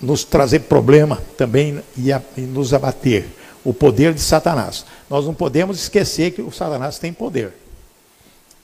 nos 0.00 0.22
trazer 0.22 0.60
problema 0.60 1.20
também 1.36 1.82
e, 1.96 2.12
a, 2.12 2.22
e 2.36 2.42
nos 2.42 2.72
abater? 2.72 3.26
O 3.64 3.74
poder 3.74 4.14
de 4.14 4.20
Satanás. 4.20 4.86
Nós 5.10 5.24
não 5.24 5.34
podemos 5.34 5.82
esquecer 5.82 6.30
que 6.30 6.42
o 6.42 6.52
Satanás 6.52 7.00
tem 7.00 7.12
poder. 7.12 7.52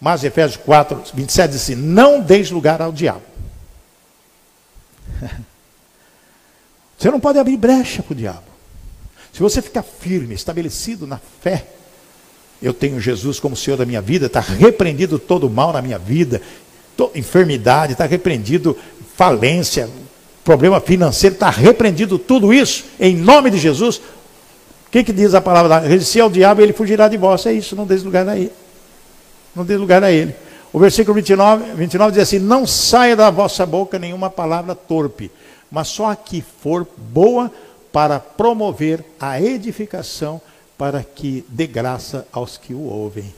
Mas 0.01 0.23
Efésios 0.23 0.63
4, 0.65 1.03
27 1.15 1.51
diz 1.51 1.63
assim: 1.63 1.75
Não 1.75 2.21
deis 2.21 2.49
lugar 2.49 2.81
ao 2.81 2.93
diabo. 2.93 3.23
Você 7.03 7.11
não 7.11 7.19
pode 7.19 7.37
abrir 7.37 7.57
brecha 7.57 8.01
para 8.01 8.13
o 8.13 8.15
diabo. 8.15 8.45
Se 9.33 9.41
você 9.41 9.61
ficar 9.61 9.83
firme, 9.83 10.37
estabelecido 10.37 11.05
na 11.05 11.19
fé, 11.41 11.67
eu 12.63 12.73
tenho 12.73 13.01
Jesus 13.01 13.41
como 13.41 13.57
Senhor 13.57 13.77
da 13.77 13.85
minha 13.85 14.01
vida, 14.01 14.27
está 14.27 14.39
repreendido 14.39 15.19
todo 15.19 15.49
o 15.49 15.51
mal 15.51 15.73
na 15.73 15.83
minha 15.83 15.99
vida, 15.99 16.41
enfermidade, 17.13 17.95
está 17.95 18.07
repreendido 18.07 18.79
falência, 19.17 19.91
problema 20.45 20.81
financeiro, 20.81 21.35
está 21.35 21.51
repreendido 21.51 22.21
tudo 22.21 22.55
isso, 22.55 22.85
em 23.01 23.17
nome 23.17 23.51
de 23.51 23.59
Jesus. 23.59 23.97
O 23.97 24.91
que, 24.93 25.03
que 25.03 25.13
diz 25.13 25.35
a 25.35 25.41
palavra? 25.41 25.81
Resistir 25.81 26.21
ao 26.21 26.31
diabo, 26.31 26.61
ele 26.61 26.73
fugirá 26.73 27.09
de 27.09 27.17
vós. 27.17 27.45
É 27.47 27.53
isso, 27.53 27.75
não 27.75 27.85
dê 27.85 27.97
lugar 27.97 28.29
a 28.29 28.39
ele. 28.39 28.53
Não 29.57 29.65
dê 29.65 29.77
lugar 29.77 30.05
a 30.05 30.13
ele. 30.13 30.37
O 30.73 30.79
versículo 30.79 31.17
29, 31.17 31.75
29 31.75 32.13
diz 32.13 32.23
assim: 32.23 32.39
Não 32.39 32.65
saia 32.65 33.17
da 33.17 33.29
vossa 33.29 33.67
boca 33.67 33.99
nenhuma 33.99 34.31
palavra 34.31 34.77
torpe, 34.77 35.33
mas 35.73 35.89
só 35.89 36.11
a 36.11 36.17
que 36.17 36.43
for 36.43 36.87
boa 36.99 37.51
para 37.91 38.21
promover 38.21 39.03
a 39.19 39.41
edificação 39.41 40.41
para 40.77 41.03
que 41.03 41.45
dê 41.49 41.67
graça 41.67 42.29
aos 42.31 42.59
que 42.59 42.75
o 42.75 42.81
ouvem. 42.81 43.33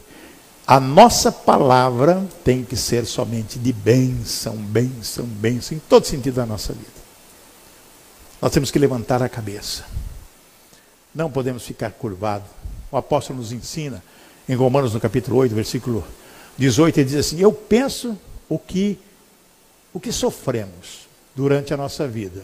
A 0.67 0.81
nossa 0.81 1.31
palavra 1.31 2.27
tem 2.43 2.65
que 2.65 2.77
ser 2.77 3.05
somente 3.07 3.59
de 3.59 3.73
bênção, 3.73 4.57
bênção, 4.57 5.25
bênção, 5.25 5.77
em 5.77 5.81
todo 5.89 6.07
sentido 6.07 6.35
da 6.35 6.47
nossa 6.47 6.73
vida. 6.73 7.05
Nós 8.43 8.51
temos 8.51 8.71
que 8.71 8.79
levantar 8.79 9.23
a 9.23 9.29
cabeça. 9.29 9.85
Não 11.15 11.31
podemos 11.31 11.63
ficar 11.63 11.93
curvados. 11.93 12.49
O 12.91 12.97
apóstolo 12.97 13.39
nos 13.39 13.53
ensina, 13.53 14.03
em 14.49 14.55
Romanos, 14.55 14.93
no 14.93 15.01
capítulo 15.01 15.37
8, 15.37 15.55
versículo 15.55 16.05
18, 16.59 16.99
ele 16.99 17.11
diz 17.11 17.19
assim: 17.19 17.41
Eu 17.41 17.53
penso 17.53 18.19
o 18.49 18.59
que, 18.59 18.99
o 19.93 20.01
que 20.01 20.11
sofremos 20.11 21.04
durante 21.35 21.75
a 21.75 21.77
nossa 21.77 22.07
vida. 22.07 22.43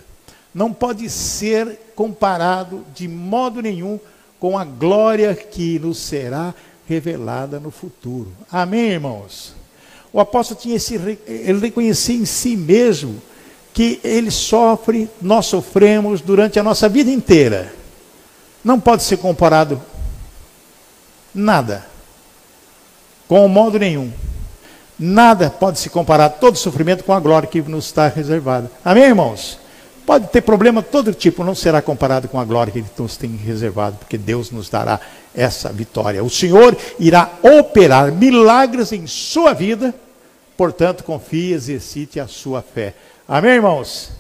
Não 0.55 0.73
pode 0.73 1.09
ser 1.09 1.93
comparado 1.95 2.85
de 2.95 3.07
modo 3.07 3.61
nenhum 3.63 4.01
com 4.39 4.59
a 4.59 4.65
glória 4.65 5.35
que 5.35 5.79
nos 5.79 5.99
será 5.99 6.55
revelada 6.89 7.61
no 7.61 7.71
futuro. 7.71 8.33
Amém, 8.51 8.91
irmãos? 8.91 9.55
O 10.13 10.19
apóstolo 10.19 10.59
tinha 10.59 10.77
esse, 10.77 10.95
ele 11.27 11.61
reconhecia 11.61 12.17
em 12.17 12.25
si 12.25 12.57
mesmo 12.57 13.23
que 13.73 14.01
ele 14.03 14.31
sofre, 14.31 15.09
nós 15.23 15.47
sofremos 15.47 16.21
durante 16.21 16.59
a 16.59 16.63
nossa 16.63 16.89
vida 16.89 17.11
inteira. 17.11 17.73
Não 18.65 18.81
pode 18.81 19.05
ser 19.05 19.19
comparado 19.19 19.81
nada 21.33 21.87
com 23.29 23.47
modo 23.47 23.79
nenhum. 23.79 24.11
Nada 25.03 25.49
pode 25.49 25.79
se 25.79 25.89
comparar 25.89 26.29
todo 26.29 26.59
sofrimento 26.59 27.05
com 27.05 27.15
a 27.15 27.19
glória 27.19 27.49
que 27.49 27.63
nos 27.63 27.87
está 27.87 28.07
reservada. 28.07 28.71
Amém, 28.85 29.05
irmãos? 29.05 29.59
Pode 30.05 30.29
ter 30.29 30.43
problema 30.43 30.83
todo 30.83 31.15
tipo, 31.15 31.43
não 31.43 31.55
será 31.55 31.81
comparado 31.81 32.29
com 32.29 32.39
a 32.39 32.45
glória 32.45 32.71
que 32.71 32.85
nos 32.99 33.17
tem 33.17 33.35
reservado, 33.35 33.97
porque 33.97 34.19
Deus 34.19 34.51
nos 34.51 34.69
dará 34.69 35.01
essa 35.35 35.73
vitória. 35.73 36.23
O 36.23 36.29
Senhor 36.29 36.77
irá 36.99 37.31
operar 37.43 38.13
milagres 38.13 38.93
em 38.93 39.07
sua 39.07 39.55
vida, 39.55 39.95
portanto, 40.55 41.03
confie 41.03 41.53
e 41.53 41.55
exercite 41.55 42.21
a 42.21 42.27
sua 42.27 42.61
fé. 42.61 42.93
Amém, 43.27 43.53
irmãos? 43.53 44.11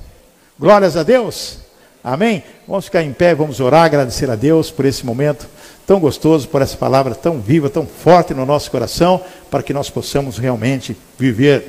Glórias 0.59 0.97
a 0.97 1.03
Deus. 1.03 1.59
Amém? 2.03 2.43
Vamos 2.66 2.87
ficar 2.87 3.03
em 3.03 3.12
pé, 3.12 3.35
vamos 3.35 3.61
orar, 3.61 3.85
agradecer 3.85 4.31
a 4.31 4.35
Deus 4.35 4.70
por 4.70 4.87
esse 4.87 5.05
momento 5.05 5.47
tão 5.91 5.99
gostoso, 5.99 6.47
por 6.47 6.62
essa 6.62 6.76
palavra 6.76 7.16
tão 7.16 7.41
viva, 7.41 7.68
tão 7.68 7.84
forte 7.84 8.32
no 8.32 8.47
nosso 8.47 8.70
coração, 8.70 9.20
para 9.51 9.61
que 9.61 9.74
nós 9.74 9.91
possamos 9.91 10.38
realmente 10.38 10.97
viver 11.18 11.64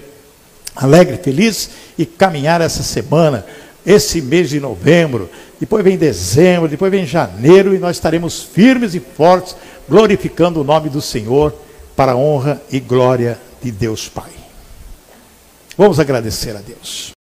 alegre, 0.76 1.18
feliz 1.18 1.72
e 1.98 2.06
caminhar 2.06 2.62
essa 2.62 2.84
semana 2.84 3.44
esse 3.84 4.22
mês 4.22 4.52
de 4.52 4.60
novembro, 4.60 5.28
depois 5.60 5.84
vem 5.84 5.98
dezembro, 5.98 6.70
depois 6.70 6.92
vem 6.92 7.04
janeiro, 7.04 7.74
e 7.74 7.80
nós 7.80 7.98
estaremos 7.98 8.44
firmes 8.44 8.94
e 8.94 9.00
fortes, 9.00 9.56
glorificando 9.90 10.62
o 10.62 10.64
nome 10.64 10.88
do 10.88 11.02
Senhor, 11.02 11.52
para 11.96 12.12
a 12.12 12.16
honra 12.16 12.62
e 12.72 12.80
glória 12.80 13.40
de 13.60 13.72
Deus 13.72 14.08
Pai. 14.08 14.30
Vamos 15.76 16.00
agradecer 16.00 16.56
a 16.56 16.60
Deus. 16.60 17.12